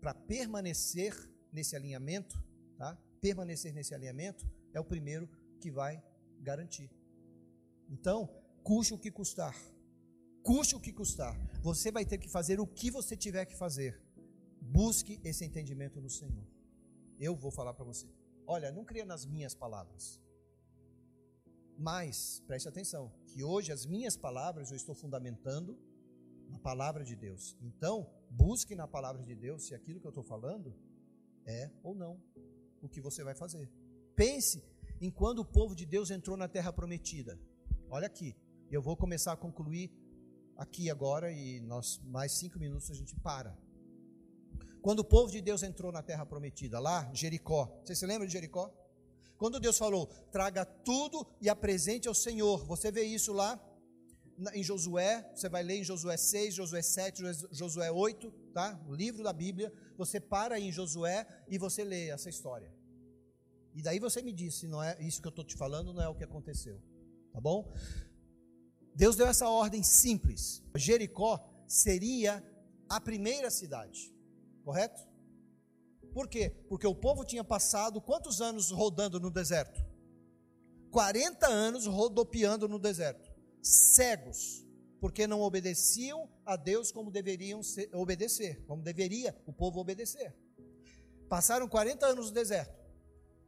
[0.00, 1.14] para permanecer
[1.52, 2.36] nesse alinhamento,
[2.76, 2.96] tá?
[3.20, 5.28] Permanecer nesse alinhamento é o primeiro
[5.60, 6.02] que vai
[6.40, 6.90] garantir.
[7.88, 8.28] Então,
[8.62, 9.56] custe o que custar,
[10.42, 14.00] custe o que custar, você vai ter que fazer o que você tiver que fazer.
[14.60, 16.46] Busque esse entendimento no Senhor.
[17.18, 18.06] Eu vou falar para você.
[18.46, 20.20] Olha, não creia nas minhas palavras.
[21.76, 25.78] Mas, preste atenção, que hoje as minhas palavras eu estou fundamentando
[26.48, 27.56] na palavra de Deus.
[27.60, 30.74] Então, busque na palavra de Deus se aquilo que eu estou falando
[31.46, 32.20] é ou não
[32.80, 33.70] o que você vai fazer.
[34.14, 34.62] Pense
[35.00, 37.38] em quando o povo de Deus entrou na terra prometida.
[37.90, 38.36] Olha aqui,
[38.70, 39.90] eu vou começar a concluir
[40.56, 43.56] aqui agora e nós mais cinco minutos a gente para.
[44.80, 47.80] Quando o povo de Deus entrou na terra prometida, lá, Jericó.
[47.82, 48.70] Você se lembra de Jericó?
[49.36, 52.64] Quando Deus falou, traga tudo e apresente ao Senhor.
[52.66, 53.60] Você vê isso lá
[54.52, 58.80] em Josué, você vai ler em Josué 6, Josué 7, Josué 8, tá?
[58.88, 59.72] O livro da Bíblia.
[59.96, 62.72] Você para em Josué e você lê essa história.
[63.74, 66.02] E daí você me diz se não é isso que eu estou te falando, não
[66.02, 66.80] é o que aconteceu.
[67.32, 67.72] Tá bom?
[68.94, 70.62] Deus deu essa ordem simples.
[70.76, 72.42] Jericó seria
[72.88, 74.14] a primeira cidade,
[74.62, 75.13] correto?
[76.14, 76.50] Por quê?
[76.68, 79.84] Porque o povo tinha passado quantos anos rodando no deserto?
[80.92, 83.28] 40 anos rodopiando no deserto,
[83.60, 84.64] cegos,
[85.00, 87.60] porque não obedeciam a Deus como deveriam
[87.92, 90.32] obedecer, como deveria o povo obedecer.
[91.28, 92.80] Passaram 40 anos no deserto.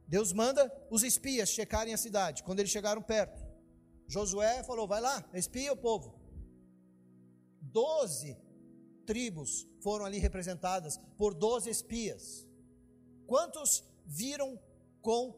[0.05, 2.43] Deus manda os espias checarem a cidade.
[2.43, 3.47] Quando eles chegaram perto,
[4.07, 6.19] Josué falou: vai lá, espia o povo.
[7.61, 8.37] Doze
[9.05, 12.46] tribos foram ali representadas por doze espias.
[13.27, 14.59] Quantos viram
[15.01, 15.35] com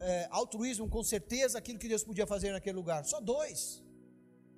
[0.00, 3.04] é, altruísmo, com certeza, aquilo que Deus podia fazer naquele lugar?
[3.04, 3.82] Só dois.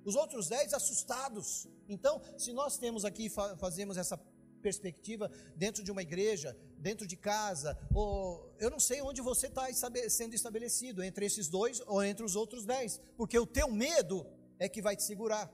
[0.03, 1.67] Os outros dez assustados.
[1.87, 4.17] Então, se nós temos aqui, fazemos essa
[4.61, 9.67] perspectiva dentro de uma igreja, dentro de casa, ou eu não sei onde você está
[10.09, 14.25] sendo estabelecido, entre esses dois ou entre os outros dez, porque o teu medo
[14.57, 15.53] é que vai te segurar.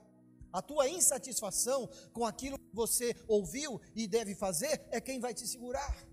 [0.52, 5.46] A tua insatisfação com aquilo que você ouviu e deve fazer é quem vai te
[5.46, 6.09] segurar.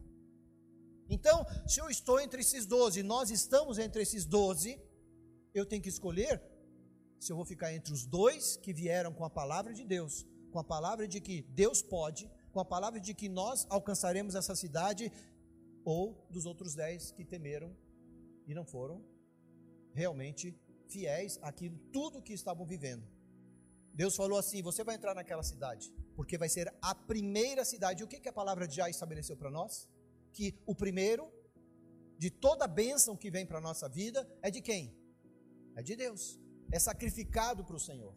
[1.10, 4.80] Então, se eu estou entre esses doze, nós estamos entre esses doze,
[5.53, 6.41] eu tenho que escolher
[7.20, 10.60] se eu vou ficar entre os dois que vieram com a palavra de Deus, com
[10.60, 15.12] a palavra de que Deus pode, com a palavra de que nós alcançaremos essa cidade,
[15.84, 17.76] ou dos outros dez que temeram
[18.45, 19.01] e não foram
[19.93, 20.53] realmente
[20.89, 23.08] fiéis àquilo tudo que estavam vivendo.
[23.93, 28.03] Deus falou assim: você vai entrar naquela cidade, porque vai ser a primeira cidade.
[28.03, 29.88] O que, que a palavra já estabeleceu para nós?
[30.38, 31.26] Que o primeiro
[32.24, 34.84] de toda a bênção que vem para a nossa vida é de quem?
[35.76, 36.40] É de Deus.
[36.72, 38.14] É sacrificado para o Senhor.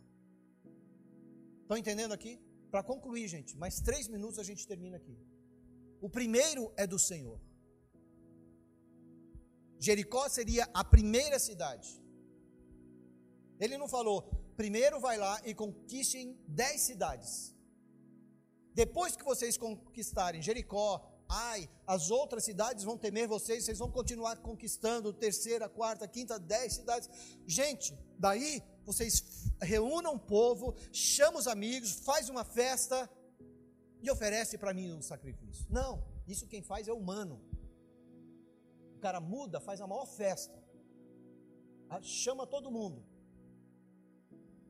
[1.63, 2.33] Estão entendendo aqui?
[2.71, 5.17] Para concluir, gente, mais três minutos a gente termina aqui.
[6.07, 7.39] O primeiro é do Senhor.
[9.79, 11.89] Jericó seria a primeira cidade.
[13.59, 14.19] Ele não falou,
[14.57, 17.55] primeiro vai lá e conquistem dez cidades.
[18.75, 24.39] Depois que vocês conquistarem Jericó, ai, as outras cidades vão temer vocês, vocês vão continuar
[24.39, 27.09] conquistando terceira, quarta, quinta, dez cidades.
[27.47, 33.09] Gente, daí vocês reúnam o povo, chama os amigos, faz uma festa
[34.03, 35.65] e oferece para mim um sacrifício.
[35.71, 37.41] Não, isso quem faz é humano.
[38.97, 40.61] O cara muda, faz a maior festa,
[42.03, 43.07] chama todo mundo.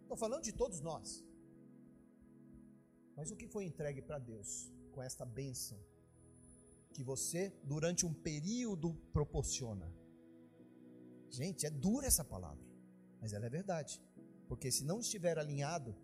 [0.03, 1.25] Estou falando de todos nós.
[3.17, 5.79] Mas o que foi entregue para Deus com esta bênção
[6.93, 9.93] que você, durante um período, proporciona?
[11.31, 12.65] Gente, é dura essa palavra,
[13.21, 14.03] mas ela é verdade.
[14.49, 15.97] Porque se não estiver alinhado,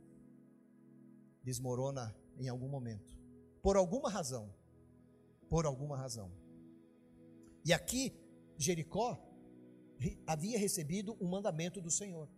[1.42, 3.16] desmorona em algum momento.
[3.62, 4.54] Por alguma razão.
[5.48, 6.30] Por alguma razão.
[7.64, 8.14] E aqui,
[8.56, 9.20] Jericó
[10.26, 12.28] havia recebido um mandamento do Senhor.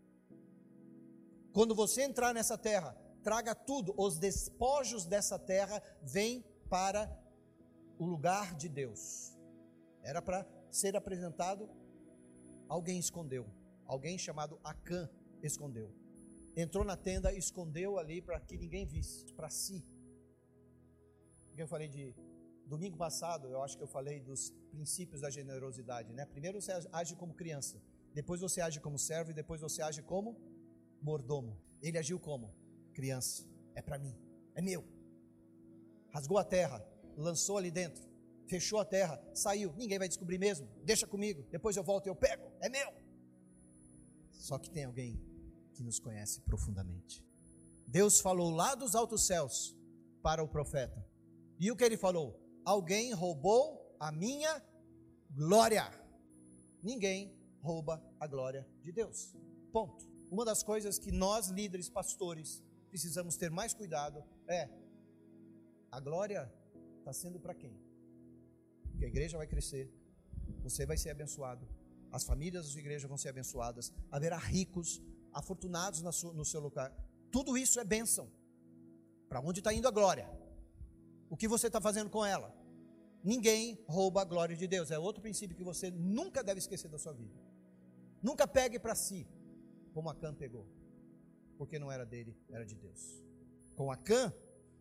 [1.52, 7.06] Quando você entrar nessa terra, traga tudo, os despojos dessa terra vêm para
[7.98, 9.36] o lugar de Deus.
[10.02, 11.68] Era para ser apresentado,
[12.68, 13.46] alguém escondeu.
[13.84, 15.08] Alguém chamado Acã
[15.42, 15.92] escondeu.
[16.56, 19.84] Entrou na tenda, escondeu ali para que ninguém visse, para si.
[21.56, 22.14] Eu falei de
[22.66, 26.26] domingo passado, eu acho que eu falei dos princípios da generosidade, né?
[26.26, 27.80] Primeiro você age como criança,
[28.14, 30.36] depois você age como servo e depois você age como
[31.00, 31.56] mordomo.
[31.80, 32.54] Ele agiu como
[32.92, 33.44] criança.
[33.74, 34.14] É para mim,
[34.54, 34.84] é meu.
[36.10, 36.84] Rasgou a terra,
[37.20, 38.02] lançou ali dentro,
[38.46, 39.72] fechou a terra, saiu.
[39.76, 40.68] Ninguém vai descobrir mesmo.
[40.84, 41.46] Deixa comigo.
[41.50, 42.50] Depois eu volto e eu pego.
[42.60, 42.92] É meu.
[44.30, 45.20] Só que tem alguém
[45.74, 47.24] que nos conhece profundamente.
[47.86, 49.76] Deus falou lá dos altos céus
[50.22, 51.04] para o profeta.
[51.58, 52.38] E o que ele falou?
[52.64, 54.62] Alguém roubou a minha
[55.30, 55.90] glória.
[56.82, 59.34] Ninguém rouba a glória de Deus.
[59.72, 60.06] Ponto.
[60.30, 64.68] Uma das coisas que nós, líderes, pastores, precisamos ter mais cuidado é:
[65.90, 66.52] a glória
[67.08, 67.74] está sendo para quem?
[68.90, 69.90] Porque a igreja vai crescer,
[70.62, 71.66] você vai ser abençoado,
[72.12, 75.00] as famílias da sua igreja vão ser abençoadas, haverá ricos,
[75.32, 76.94] afortunados no seu lugar.
[77.30, 78.30] Tudo isso é bênção.
[79.28, 80.28] Para onde está indo a glória?
[81.30, 82.54] O que você está fazendo com ela?
[83.22, 84.90] Ninguém rouba a glória de Deus.
[84.90, 87.38] É outro princípio que você nunca deve esquecer da sua vida.
[88.22, 89.26] Nunca pegue para si,
[89.92, 90.66] como Acã pegou,
[91.56, 93.22] porque não era dele, era de Deus.
[93.76, 94.32] Com Acã,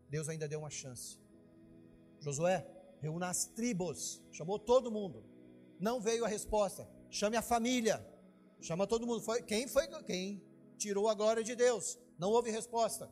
[0.09, 1.19] Deus ainda deu uma chance.
[2.19, 2.65] Josué,
[2.99, 5.23] reúna as tribos, chamou todo mundo.
[5.79, 6.89] Não veio a resposta.
[7.09, 8.05] Chame a família.
[8.59, 9.21] Chama todo mundo.
[9.21, 10.41] Foi, quem foi quem
[10.77, 11.97] tirou a glória de Deus?
[12.17, 13.09] Não houve resposta.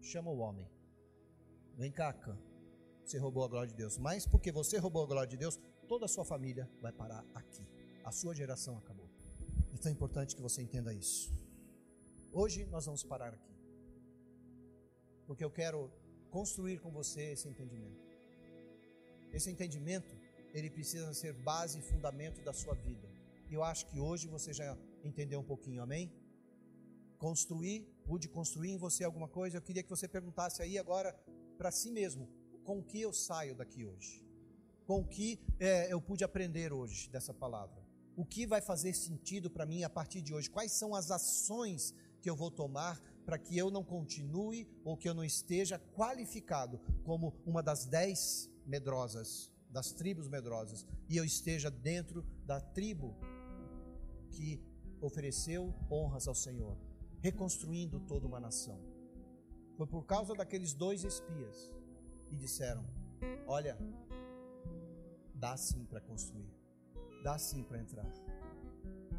[0.00, 0.68] Chama o homem.
[1.76, 2.36] Vem cá, Acã.
[3.04, 3.98] Você roubou a glória de Deus.
[3.98, 7.66] Mas porque você roubou a glória de Deus, toda a sua família vai parar aqui.
[8.04, 9.08] A sua geração acabou.
[9.72, 11.32] Então é importante que você entenda isso.
[12.32, 13.52] Hoje nós vamos parar aqui.
[15.26, 15.90] Porque eu quero
[16.30, 18.11] construir com você esse entendimento.
[19.32, 20.14] Esse entendimento,
[20.52, 23.08] ele precisa ser base e fundamento da sua vida.
[23.48, 26.12] E eu acho que hoje você já entendeu um pouquinho, amém?
[27.18, 29.56] Construir, pude construir em você alguma coisa.
[29.56, 31.12] Eu queria que você perguntasse aí agora
[31.56, 32.28] para si mesmo:
[32.64, 34.24] com o que eu saio daqui hoje?
[34.86, 37.82] Com o que é, eu pude aprender hoje dessa palavra?
[38.16, 40.50] O que vai fazer sentido para mim a partir de hoje?
[40.50, 45.08] Quais são as ações que eu vou tomar para que eu não continue ou que
[45.08, 51.70] eu não esteja qualificado como uma das dez medrosas, das tribos medrosas, e eu esteja
[51.70, 53.14] dentro da tribo
[54.30, 54.48] que
[54.98, 56.74] ofereceu honras ao Senhor,
[57.20, 58.80] reconstruindo toda uma nação.
[59.76, 61.70] Foi por causa daqueles dois espias
[62.30, 62.84] e disseram:
[63.46, 63.76] Olha,
[65.34, 66.54] dá sim para construir,
[67.22, 68.10] dá sim para entrar.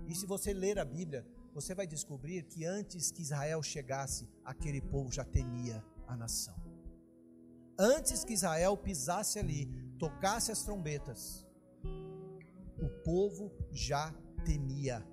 [0.07, 4.81] E se você ler a Bíblia, você vai descobrir que antes que Israel chegasse, aquele
[4.81, 6.62] povo já temia a nação.
[7.77, 9.65] Antes que Israel pisasse ali,
[9.97, 11.45] tocasse as trombetas,
[12.79, 14.13] o povo já
[14.45, 15.05] temia.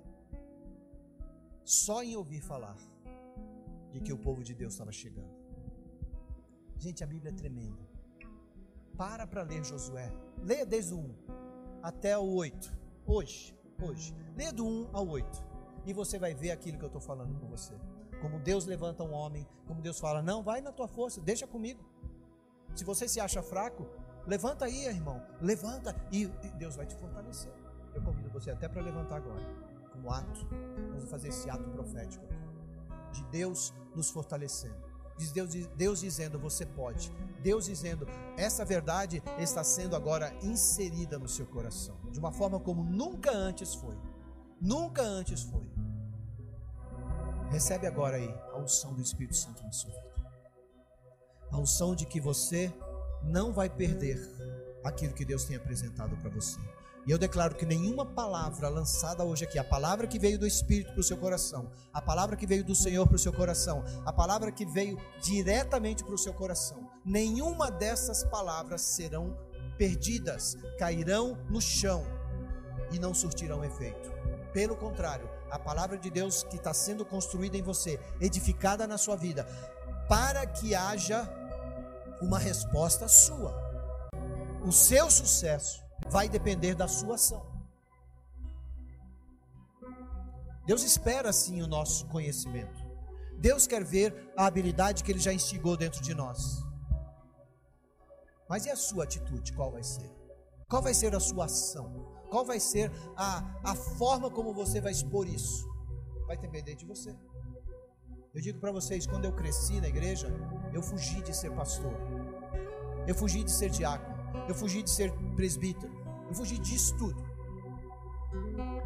[1.63, 2.77] Só em ouvir falar
[3.91, 5.31] de que o povo de Deus estava chegando.
[6.77, 7.87] Gente, a Bíblia é tremenda.
[8.97, 10.11] Para para ler Josué.
[10.43, 11.15] Leia desde o 1
[11.81, 12.77] até o 8.
[13.05, 14.13] Hoje, hoje.
[14.35, 15.43] Leia do 1 ao 8.
[15.85, 17.73] E você vai ver aquilo que eu estou falando com você.
[18.21, 21.83] Como Deus levanta um homem, como Deus fala: Não, vai na tua força, deixa comigo.
[22.75, 23.87] Se você se acha fraco,
[24.25, 25.21] levanta aí, irmão.
[25.41, 27.51] Levanta e, Deus vai te fortalecer.
[27.93, 29.45] Eu convido você até para levantar agora,
[29.91, 30.47] como ato.
[30.89, 32.25] Vamos fazer esse ato profético
[33.11, 34.91] de Deus nos fortalecendo.
[35.33, 37.11] Deus, Deus dizendo, você pode.
[37.43, 38.07] Deus dizendo,
[38.37, 43.75] essa verdade está sendo agora inserida no seu coração, de uma forma como nunca antes
[43.75, 43.95] foi.
[44.59, 45.69] Nunca antes foi.
[47.51, 50.10] Recebe agora aí a unção do Espírito Santo na sua vida
[51.51, 52.73] a unção de que você
[53.23, 54.19] não vai perder
[54.83, 56.59] aquilo que Deus tem apresentado para você.
[57.05, 60.91] E eu declaro que nenhuma palavra lançada hoje aqui, a palavra que veio do Espírito
[60.91, 64.13] para o seu coração, a palavra que veio do Senhor para o seu coração, a
[64.13, 69.35] palavra que veio diretamente para o seu coração, nenhuma dessas palavras serão
[69.79, 72.05] perdidas, cairão no chão
[72.91, 74.11] e não surtirão efeito.
[74.53, 79.15] Pelo contrário, a palavra de Deus que está sendo construída em você, edificada na sua
[79.15, 79.47] vida,
[80.07, 81.27] para que haja
[82.21, 83.53] uma resposta sua.
[84.65, 87.49] O seu sucesso vai depender da sua ação.
[90.65, 92.79] Deus espera sim o nosso conhecimento.
[93.37, 96.63] Deus quer ver a habilidade que Ele já instigou dentro de nós.
[98.47, 99.53] Mas e a sua atitude?
[99.53, 100.11] Qual vai ser?
[100.69, 102.21] Qual vai ser a sua ação?
[102.29, 105.67] Qual vai ser a, a forma como você vai expor isso?
[106.27, 107.17] Vai depender de você.
[108.33, 110.27] Eu digo para vocês, quando eu cresci na igreja,
[110.73, 111.93] eu fugi de ser pastor.
[113.05, 114.15] Eu fugi de ser diácono.
[114.47, 115.91] Eu fugi de ser presbítero.
[116.29, 117.21] Eu fugi disso tudo.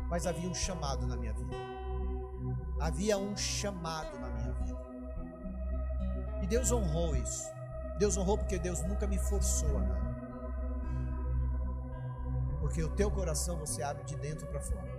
[0.09, 1.55] Mas havia um chamado na minha vida.
[2.79, 4.85] Havia um chamado na minha vida.
[6.41, 7.45] E Deus honrou isso.
[7.99, 10.15] Deus honrou porque Deus nunca me forçou a nada.
[12.59, 14.91] Porque o teu coração você abre de dentro para fora.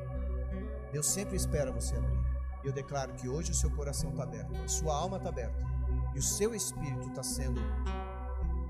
[0.92, 2.36] Deus sempre espera você abrir.
[2.66, 5.64] E eu declaro que hoje o seu coração está aberto, a sua alma está aberta
[6.12, 7.60] e o seu espírito está sendo,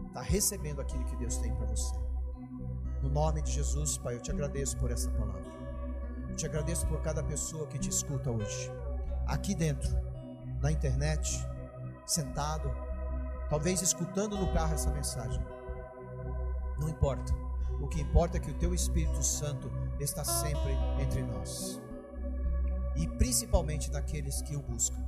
[0.09, 1.97] está recebendo aquilo que Deus tem para você.
[3.03, 5.51] No nome de Jesus, Pai, eu te agradeço por essa palavra.
[6.29, 8.71] Eu te agradeço por cada pessoa que te escuta hoje,
[9.27, 9.91] aqui dentro,
[10.61, 11.43] na internet,
[12.05, 12.71] sentado,
[13.49, 15.43] talvez escutando no carro essa mensagem.
[16.79, 17.33] Não importa.
[17.81, 21.81] O que importa é que o teu Espírito Santo está sempre entre nós
[22.97, 25.05] e principalmente daqueles que o buscam.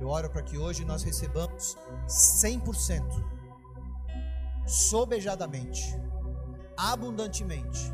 [0.00, 1.76] Eu oro para que hoje nós recebamos
[2.06, 3.02] 100%,
[4.66, 5.96] sobejadamente,
[6.76, 7.92] abundantemente,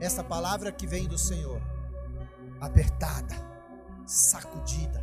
[0.00, 1.60] essa palavra que vem do Senhor,
[2.60, 3.34] apertada,
[4.06, 5.02] sacudida,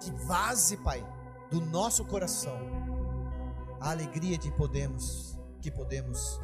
[0.00, 1.04] que vaze, Pai,
[1.50, 2.58] do nosso coração
[3.80, 6.40] a alegria de podemos, que podemos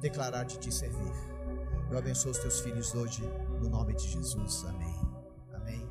[0.00, 1.33] declarar de te servir.
[1.94, 3.22] Eu abençoo os teus filhos hoje,
[3.60, 4.64] no nome de Jesus.
[4.66, 5.00] Amém.
[5.52, 5.88] Amém.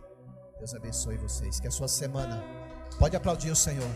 [0.58, 1.62] Deus abençoe vocês.
[1.62, 2.44] Que a sua semana.
[3.00, 3.88] Pode aplaudir o Senhor.